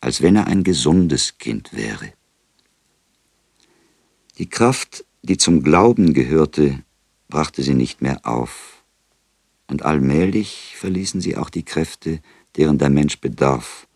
als 0.00 0.22
wenn 0.22 0.36
er 0.36 0.46
ein 0.46 0.62
gesundes 0.62 1.38
Kind 1.38 1.72
wäre. 1.72 2.12
Die 4.38 4.48
Kraft, 4.48 5.04
die 5.22 5.36
zum 5.36 5.64
Glauben 5.64 6.14
gehörte, 6.14 6.84
brachte 7.28 7.64
sie 7.64 7.74
nicht 7.74 8.00
mehr 8.00 8.20
auf. 8.24 8.79
Und 9.70 9.84
allmählich 9.84 10.74
verließen 10.76 11.20
sie 11.20 11.36
auch 11.36 11.48
die 11.48 11.64
Kräfte, 11.64 12.20
deren 12.56 12.78
der 12.78 12.90
Mensch 12.90 13.20
bedarf, 13.20 13.86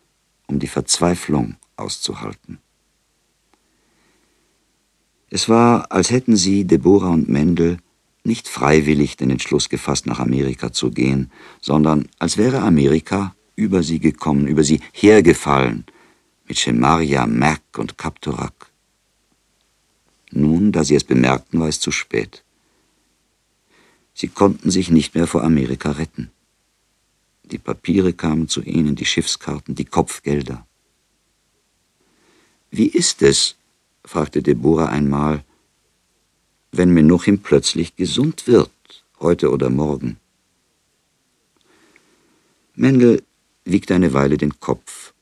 um 0.47 0.59
die 0.59 0.69
Verzweiflung 0.69 1.57
auszuhalten. 1.77 2.59
Es 5.31 5.49
war, 5.49 5.91
als 5.91 6.11
hätten 6.11 6.37
sie, 6.37 6.65
Deborah 6.65 7.11
und 7.11 7.29
Mendel, 7.29 7.79
nicht 8.23 8.49
freiwillig 8.49 9.17
den 9.17 9.31
Entschluss 9.31 9.69
gefasst, 9.69 10.07
nach 10.07 10.21
Amerika 10.21 10.73
zu 10.73 10.91
gehen, 10.91 11.31
sondern 11.61 12.09
als 12.19 12.39
wäre 12.39 12.61
Amerika 12.61 13.35
über 13.57 13.83
sie 13.83 13.99
gekommen, 13.99 14.47
über 14.47 14.63
sie 14.63 14.81
hergefallen, 14.93 15.85
mit 16.47 16.59
Schemaria, 16.59 17.27
Mac 17.27 17.63
und 17.77 17.99
Kaptorak. 17.99 18.71
Nun, 20.31 20.73
da 20.73 20.85
sie 20.85 20.95
es 20.95 21.05
bemerkten, 21.05 21.61
war 21.61 21.69
es 21.69 21.81
zu 21.81 21.91
spät. 21.91 22.44
Sie 24.15 24.29
konnten 24.29 24.71
sich 24.71 24.91
nicht 24.91 25.15
mehr 25.15 25.27
vor 25.27 25.43
Amerika 25.43 25.91
retten. 25.93 26.31
Die 27.45 27.59
Papiere 27.59 28.13
kamen 28.13 28.49
zu 28.49 28.63
ihnen, 28.63 28.95
die 28.95 29.05
Schiffskarten, 29.05 29.75
die 29.75 29.85
Kopfgelder. 29.85 30.67
Wie 32.71 32.87
ist 32.87 33.23
es, 33.23 33.57
fragte 34.05 34.43
Deborah 34.43 34.89
einmal, 34.89 35.45
wenn 36.73 36.91
Menuchim 36.91 37.41
plötzlich 37.41 37.97
gesund 37.97 38.47
wird, 38.47 38.71
heute 39.21 39.51
oder 39.51 39.69
morgen? 39.69 40.19
Mendel 42.75 43.23
wiegte 43.65 43.95
eine 43.95 44.13
Weile 44.13 44.37
den 44.37 44.59
Kopf. 44.59 45.13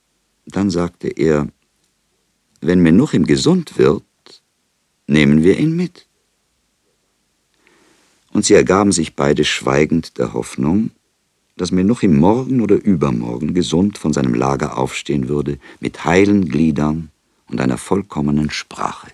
Dann 0.47 0.71
sagte 0.71 1.09
er, 1.09 1.49
wenn 2.61 2.81
Menuchim 2.81 3.27
gesund 3.27 3.77
wird, 3.79 4.05
nehmen 5.07 5.43
wir 5.43 5.59
ihn 5.59 5.77
mit. 5.77 6.07
Und 8.33 8.45
sie 8.45 8.55
ergaben 8.55 8.93
sich 8.93 9.15
beide 9.15 9.45
schweigend 9.45 10.19
der 10.19 10.33
Hoffnung, 10.33 10.91
dass 11.57 11.71
Menuchim 11.71 12.19
morgen 12.19 12.61
oder 12.61 12.77
übermorgen 12.77 13.55
gesund 13.55 13.99
von 13.99 14.13
seinem 14.13 14.35
Lager 14.35 14.79
aufstehen 14.79 15.29
würde, 15.29 15.59
mit 15.81 16.05
heilen 16.05 16.49
Gliedern 16.49 17.11
und 17.49 17.61
einer 17.61 17.79
vollkommenen 17.79 18.51
Sprache. 18.51 19.09